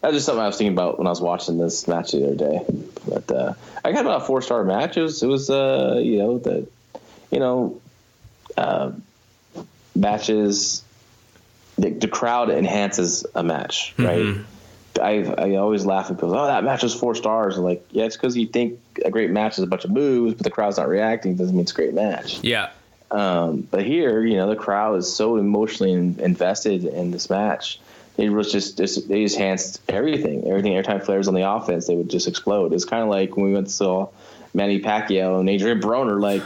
[0.00, 2.36] That's just something I was thinking about when I was watching this match the other
[2.36, 2.64] day.
[3.06, 4.96] But uh, I got about a four star match.
[4.96, 6.66] It was, it was uh, you know the
[7.30, 7.80] you know
[8.56, 8.92] uh,
[9.94, 10.82] matches.
[11.76, 14.18] The, the crowd enhances a match, right?
[14.18, 14.42] Mm-hmm
[15.00, 16.34] I I always laugh at people.
[16.34, 17.56] Oh, that match was four stars.
[17.56, 20.34] I'm like, yeah, it's because you think a great match is a bunch of moves,
[20.34, 21.36] but the crowd's not reacting.
[21.36, 22.42] Doesn't mean it's a great match.
[22.42, 22.70] Yeah.
[23.10, 27.80] Um, but here, you know, the crowd is so emotionally invested in this match.
[28.18, 30.46] It was just, just they just enhanced everything.
[30.46, 30.76] Everything.
[30.76, 32.72] Every time Flair's on the offense, they would just explode.
[32.72, 34.08] It's kind of like when we went to saw
[34.54, 36.20] Manny Pacquiao and Adrian Broner.
[36.20, 36.42] Like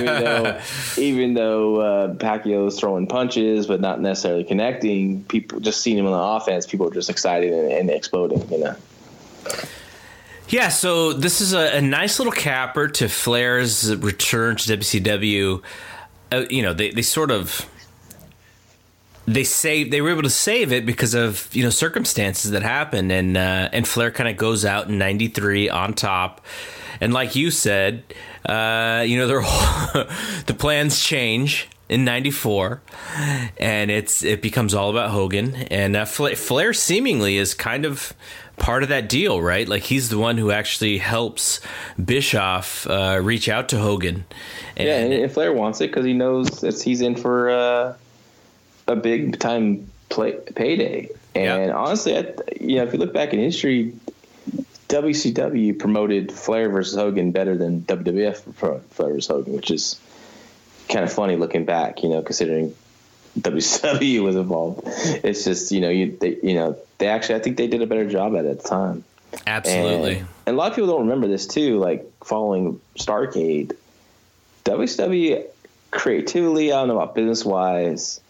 [0.00, 0.60] even though
[1.00, 6.12] even though uh, Pacquiao's throwing punches but not necessarily connecting, people just seeing him on
[6.12, 8.50] the offense, people are just excited and, and exploding.
[8.50, 8.76] You know.
[10.48, 15.62] Yeah, so this is a, a, nice little capper to Flair's return to WCW.
[16.30, 17.66] Uh, you know, they, they sort of
[19.26, 23.12] they save they were able to save it because of you know circumstances that happened,
[23.12, 26.40] and uh, and Flair kind of goes out in '93 on top
[27.02, 28.04] and like you said,
[28.46, 29.26] uh, you know,
[30.46, 32.80] the plans change in '94,
[33.58, 35.56] and it's it becomes all about Hogan.
[35.56, 38.12] And uh, Flair seemingly is kind of
[38.56, 39.68] part of that deal, right?
[39.68, 41.60] Like he's the one who actually helps
[42.02, 44.24] Bischoff uh, reach out to Hogan.
[44.76, 47.94] And, yeah, and Flair wants it because he knows that he's in for uh,
[48.86, 51.08] a big time play, payday.
[51.34, 51.76] And yeah.
[51.76, 53.94] honestly, I, you know, if you look back in history,
[54.88, 59.98] WCW promoted Flair versus Hogan better than WWF promoted Flair versus Hogan, which is
[60.88, 62.74] kind of funny looking back, you know, considering
[63.38, 64.82] WCW was involved.
[64.86, 67.86] It's just you know you they, you know they actually I think they did a
[67.86, 69.04] better job at it at the time.
[69.46, 71.78] Absolutely, and, and a lot of people don't remember this too.
[71.78, 73.74] Like following Starcade,
[74.64, 75.46] WCW
[75.90, 78.20] creatively, I don't know about business wise,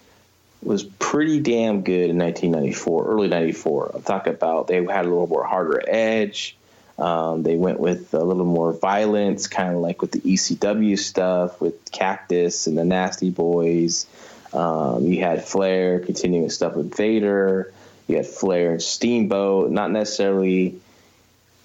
[0.62, 3.92] was pretty damn good in 1994, early 94.
[3.94, 6.56] I'm talking about they had a little more harder edge.
[6.98, 11.60] Um, they went with a little more violence, kind of like with the ECW stuff
[11.60, 14.06] with Cactus and the Nasty Boys.
[14.52, 17.72] Um, you had Flair continuing stuff with Vader.
[18.06, 20.80] You had Flair and Steamboat, not necessarily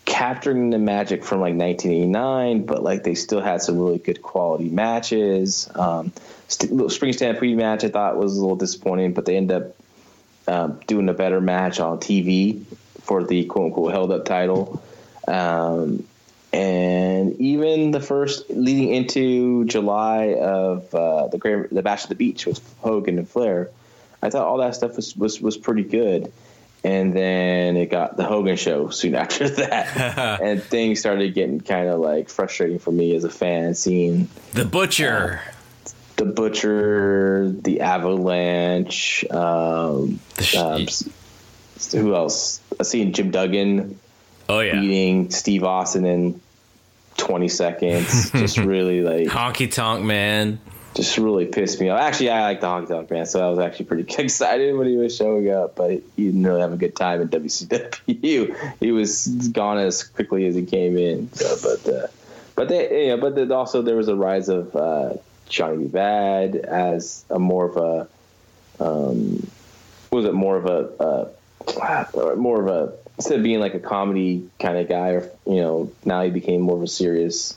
[0.08, 4.70] capturing the magic from like 1989, but like they still had some really good quality
[4.70, 5.70] matches.
[5.76, 6.14] Um,
[6.48, 9.76] st- Spring Stampede match I thought was a little disappointing, but they ended up
[10.48, 12.64] um, doing a better match on TV
[13.02, 14.82] for the quote unquote held up title.
[15.28, 16.06] Um,
[16.54, 22.46] and even the first leading into July of uh, the the Bash of the Beach
[22.46, 23.70] with Hogan and Flair,
[24.24, 26.32] I thought all that stuff was was, was pretty good.
[26.88, 31.90] And then it got the Hogan show soon after that, and things started getting kind
[31.90, 37.82] of like frustrating for me as a fan, seeing the Butcher, uh, the Butcher, the
[37.82, 40.22] Avalanche, um,
[40.58, 40.88] um,
[41.92, 42.62] who else?
[42.80, 44.00] I seen Jim Duggan
[44.48, 46.40] Oh yeah, beating Steve Austin in
[47.18, 48.32] 20 seconds.
[48.32, 50.62] just really like honky tonk man.
[50.98, 52.02] Just really pissed me off.
[52.02, 54.98] Actually, I like the honky tonk man, so I was actually pretty excited when he
[54.98, 55.76] was showing up.
[55.76, 58.78] But he didn't really have a good time in WCW.
[58.80, 61.32] he was gone as quickly as he came in.
[61.34, 62.08] So, but uh,
[62.56, 65.14] but they, you know, but also there was a rise of uh,
[65.48, 65.88] Johnny.
[65.88, 69.48] Bad as a more of a um,
[70.12, 74.50] was it more of a uh, more of a instead of being like a comedy
[74.60, 77.56] kind of guy, or you know, now he became more of a serious,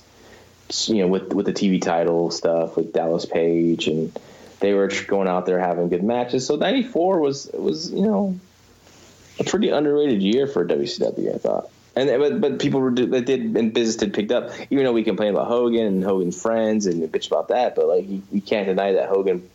[0.88, 4.16] you know, with with the TV title stuff with Dallas Page, and
[4.60, 6.46] they were going out there having good matches.
[6.46, 8.38] So '94 was was you know
[9.38, 11.70] a pretty underrated year for WCW, I thought.
[11.96, 14.52] And but but people were that did and business did picked up.
[14.70, 18.08] Even though we complain about Hogan and Hogan's friends and bitch about that, but like
[18.08, 19.48] you, can't deny that Hogan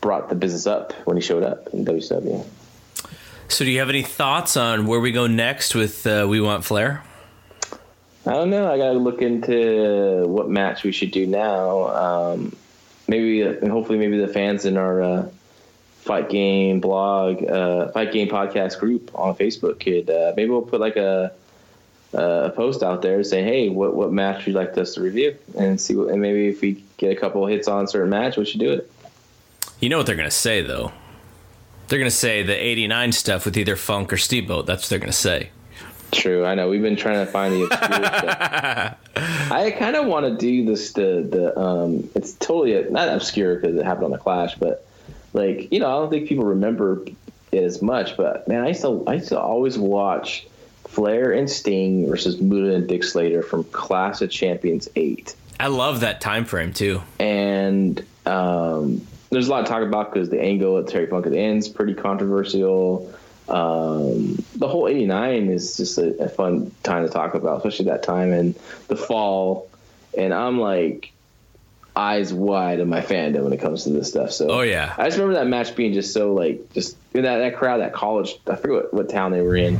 [0.00, 2.44] brought the business up when he showed up in WCW.
[3.48, 6.64] So, do you have any thoughts on where we go next with uh, We Want
[6.64, 7.04] Flair?
[8.24, 8.70] I don't know.
[8.70, 11.88] I got to look into what match we should do now.
[11.88, 12.56] Um,
[13.08, 15.28] maybe, and hopefully, maybe the fans in our uh,
[16.02, 20.80] fight game blog, uh, fight game podcast group on Facebook could uh, maybe we'll put
[20.80, 21.32] like a
[22.12, 25.36] a post out there saying, "Hey, what what match would you like us to review?"
[25.58, 28.36] and see what, and maybe if we get a couple hits on a certain match,
[28.36, 28.90] we should do it.
[29.80, 30.92] You know what they're gonna say though.
[31.88, 34.64] They're to say the 89 stuff with either Funk or Steamboat.
[34.64, 35.50] That's what they're to say.
[36.12, 36.68] True, I know.
[36.68, 38.98] We've been trying to find the obscure stuff.
[39.50, 40.92] I kind of want to do this.
[40.92, 44.86] The the um, it's totally a, not obscure because it happened on the Clash, but
[45.32, 47.02] like you know, I don't think people remember
[47.50, 48.16] it as much.
[48.16, 50.46] But man, I used to I used to always watch
[50.86, 55.34] Flair and Sting versus Muta and Dick Slater from Clash of Champions eight.
[55.58, 57.02] I love that time frame too.
[57.18, 61.32] And um, there's a lot to talk about because the angle at Terry Funk at
[61.32, 63.14] the end is pretty controversial.
[63.52, 68.02] Um, the whole '89 is just a, a, fun time to talk about, especially that
[68.02, 68.54] time in
[68.88, 69.68] the fall.
[70.16, 71.12] And I'm like
[71.94, 74.32] eyes wide of my fandom when it comes to this stuff.
[74.32, 77.56] So, oh yeah, I just remember that match being just so like just that that
[77.56, 78.34] crowd, that college.
[78.46, 79.78] I forget what, what town they were in,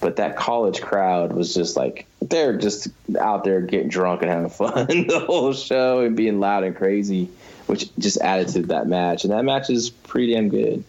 [0.00, 2.86] but that college crowd was just like they're just
[3.18, 7.28] out there getting drunk and having fun the whole show and being loud and crazy
[7.66, 9.24] which just added to that match.
[9.24, 10.84] And that match is pretty damn good.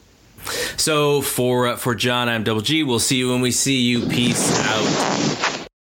[0.77, 2.83] So for uh, for John, I'm Double G.
[2.83, 4.07] We'll see you when we see you.
[4.07, 5.32] Peace out.